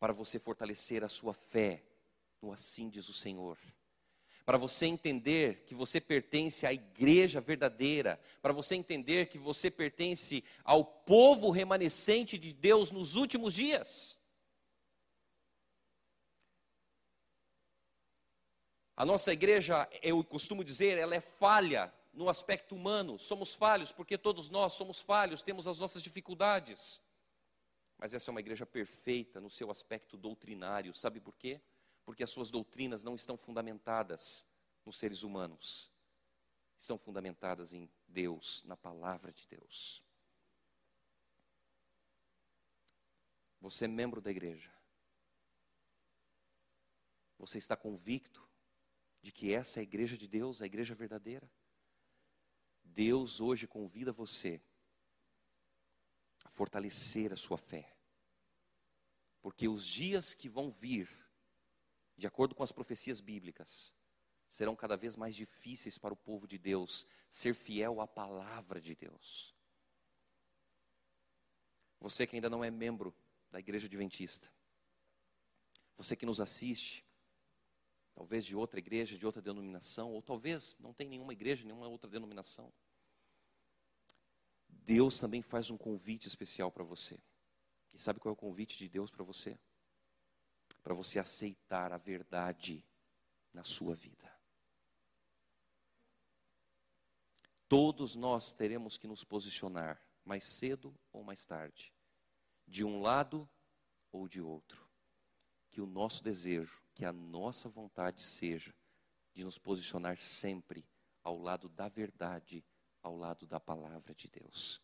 Para 0.00 0.14
você 0.14 0.38
fortalecer 0.38 1.04
a 1.04 1.10
sua 1.10 1.34
fé 1.34 1.84
no 2.40 2.52
assim 2.52 2.88
diz 2.88 3.06
o 3.10 3.12
Senhor 3.12 3.58
para 4.48 4.56
você 4.56 4.86
entender 4.86 5.64
que 5.66 5.74
você 5.74 6.00
pertence 6.00 6.64
à 6.64 6.72
igreja 6.72 7.38
verdadeira, 7.38 8.18
para 8.40 8.50
você 8.50 8.76
entender 8.76 9.28
que 9.28 9.36
você 9.36 9.70
pertence 9.70 10.42
ao 10.64 10.82
povo 10.82 11.50
remanescente 11.50 12.38
de 12.38 12.54
Deus 12.54 12.90
nos 12.90 13.14
últimos 13.14 13.52
dias. 13.52 14.18
A 18.96 19.04
nossa 19.04 19.34
igreja, 19.34 19.86
eu 20.00 20.24
costumo 20.24 20.64
dizer, 20.64 20.96
ela 20.96 21.14
é 21.14 21.20
falha 21.20 21.92
no 22.14 22.30
aspecto 22.30 22.74
humano. 22.74 23.18
Somos 23.18 23.54
falhos 23.54 23.92
porque 23.92 24.16
todos 24.16 24.48
nós 24.48 24.72
somos 24.72 24.98
falhos, 24.98 25.42
temos 25.42 25.68
as 25.68 25.78
nossas 25.78 26.02
dificuldades. 26.02 27.02
Mas 27.98 28.14
essa 28.14 28.30
é 28.30 28.32
uma 28.32 28.40
igreja 28.40 28.64
perfeita 28.64 29.42
no 29.42 29.50
seu 29.50 29.70
aspecto 29.70 30.16
doutrinário. 30.16 30.94
Sabe 30.94 31.20
por 31.20 31.36
quê? 31.36 31.60
Porque 32.08 32.24
as 32.24 32.30
suas 32.30 32.50
doutrinas 32.50 33.04
não 33.04 33.14
estão 33.14 33.36
fundamentadas 33.36 34.46
nos 34.82 34.96
seres 34.96 35.24
humanos, 35.24 35.92
estão 36.78 36.96
fundamentadas 36.96 37.74
em 37.74 37.86
Deus, 38.06 38.64
na 38.64 38.78
palavra 38.78 39.30
de 39.30 39.46
Deus. 39.46 40.02
Você 43.60 43.84
é 43.84 43.88
membro 43.88 44.22
da 44.22 44.30
igreja. 44.30 44.74
Você 47.36 47.58
está 47.58 47.76
convicto 47.76 48.48
de 49.20 49.30
que 49.30 49.52
essa 49.52 49.78
é 49.78 49.80
a 49.80 49.82
igreja 49.82 50.16
de 50.16 50.26
Deus, 50.26 50.62
a 50.62 50.66
igreja 50.66 50.94
verdadeira? 50.94 51.52
Deus 52.82 53.38
hoje 53.38 53.66
convida 53.66 54.14
você 54.14 54.62
a 56.42 56.48
fortalecer 56.48 57.34
a 57.34 57.36
sua 57.36 57.58
fé. 57.58 57.94
Porque 59.42 59.68
os 59.68 59.86
dias 59.86 60.32
que 60.32 60.48
vão 60.48 60.70
vir 60.70 61.17
de 62.18 62.26
acordo 62.26 62.52
com 62.52 62.64
as 62.64 62.72
profecias 62.72 63.20
bíblicas, 63.20 63.94
serão 64.48 64.74
cada 64.74 64.96
vez 64.96 65.14
mais 65.14 65.36
difíceis 65.36 65.96
para 65.96 66.12
o 66.12 66.16
povo 66.16 66.48
de 66.48 66.58
Deus 66.58 67.06
ser 67.30 67.54
fiel 67.54 68.00
à 68.00 68.08
palavra 68.08 68.80
de 68.80 68.96
Deus. 68.96 69.54
Você 72.00 72.26
que 72.26 72.34
ainda 72.34 72.50
não 72.50 72.64
é 72.64 72.70
membro 72.70 73.14
da 73.52 73.60
Igreja 73.60 73.86
Adventista, 73.86 74.52
você 75.96 76.16
que 76.16 76.26
nos 76.26 76.40
assiste, 76.40 77.04
talvez 78.14 78.44
de 78.44 78.56
outra 78.56 78.80
igreja, 78.80 79.16
de 79.16 79.24
outra 79.24 79.40
denominação, 79.40 80.12
ou 80.12 80.20
talvez 80.20 80.76
não 80.78 80.92
tem 80.92 81.08
nenhuma 81.08 81.32
igreja, 81.32 81.64
nenhuma 81.64 81.86
outra 81.86 82.10
denominação. 82.10 82.72
Deus 84.68 85.18
também 85.18 85.42
faz 85.42 85.70
um 85.70 85.76
convite 85.76 86.26
especial 86.26 86.70
para 86.70 86.82
você. 86.82 87.18
E 87.92 87.98
sabe 87.98 88.18
qual 88.18 88.30
é 88.30 88.32
o 88.32 88.36
convite 88.36 88.76
de 88.76 88.88
Deus 88.88 89.10
para 89.10 89.24
você? 89.24 89.58
Para 90.82 90.94
você 90.94 91.18
aceitar 91.18 91.92
a 91.92 91.98
verdade 91.98 92.84
na 93.52 93.64
sua 93.64 93.94
vida. 93.94 94.32
Todos 97.68 98.14
nós 98.14 98.52
teremos 98.52 98.96
que 98.96 99.06
nos 99.06 99.24
posicionar, 99.24 100.00
mais 100.24 100.44
cedo 100.44 100.98
ou 101.12 101.22
mais 101.22 101.44
tarde, 101.44 101.92
de 102.66 102.84
um 102.84 103.02
lado 103.02 103.48
ou 104.10 104.26
de 104.26 104.40
outro. 104.40 104.88
Que 105.70 105.80
o 105.80 105.86
nosso 105.86 106.22
desejo, 106.22 106.82
que 106.94 107.04
a 107.04 107.12
nossa 107.12 107.68
vontade 107.68 108.22
seja 108.22 108.74
de 109.34 109.44
nos 109.44 109.58
posicionar 109.58 110.16
sempre 110.18 110.88
ao 111.22 111.36
lado 111.36 111.68
da 111.68 111.88
verdade, 111.88 112.64
ao 113.02 113.14
lado 113.14 113.46
da 113.46 113.60
palavra 113.60 114.14
de 114.14 114.28
Deus. 114.28 114.80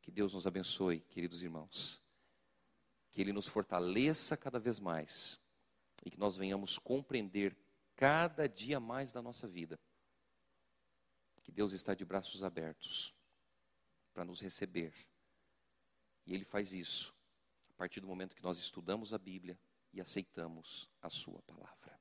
Que 0.00 0.12
Deus 0.12 0.34
nos 0.34 0.46
abençoe, 0.46 1.00
queridos 1.00 1.42
irmãos 1.42 2.03
que 3.14 3.22
Ele 3.22 3.32
nos 3.32 3.46
fortaleça 3.46 4.36
cada 4.36 4.58
vez 4.58 4.80
mais 4.80 5.40
e 6.04 6.10
que 6.10 6.18
nós 6.18 6.36
venhamos 6.36 6.76
compreender 6.76 7.56
cada 7.94 8.48
dia 8.48 8.80
mais 8.80 9.12
da 9.12 9.22
nossa 9.22 9.46
vida 9.48 9.78
que 11.44 11.52
Deus 11.52 11.72
está 11.72 11.94
de 11.94 12.04
braços 12.04 12.42
abertos 12.42 13.14
para 14.12 14.24
nos 14.24 14.40
receber. 14.40 14.94
E 16.26 16.34
Ele 16.34 16.44
faz 16.44 16.72
isso 16.72 17.14
a 17.68 17.74
partir 17.74 18.00
do 18.00 18.06
momento 18.06 18.34
que 18.34 18.42
nós 18.42 18.58
estudamos 18.58 19.12
a 19.12 19.18
Bíblia 19.18 19.60
e 19.92 20.00
aceitamos 20.00 20.90
a 21.02 21.10
Sua 21.10 21.42
palavra. 21.42 22.00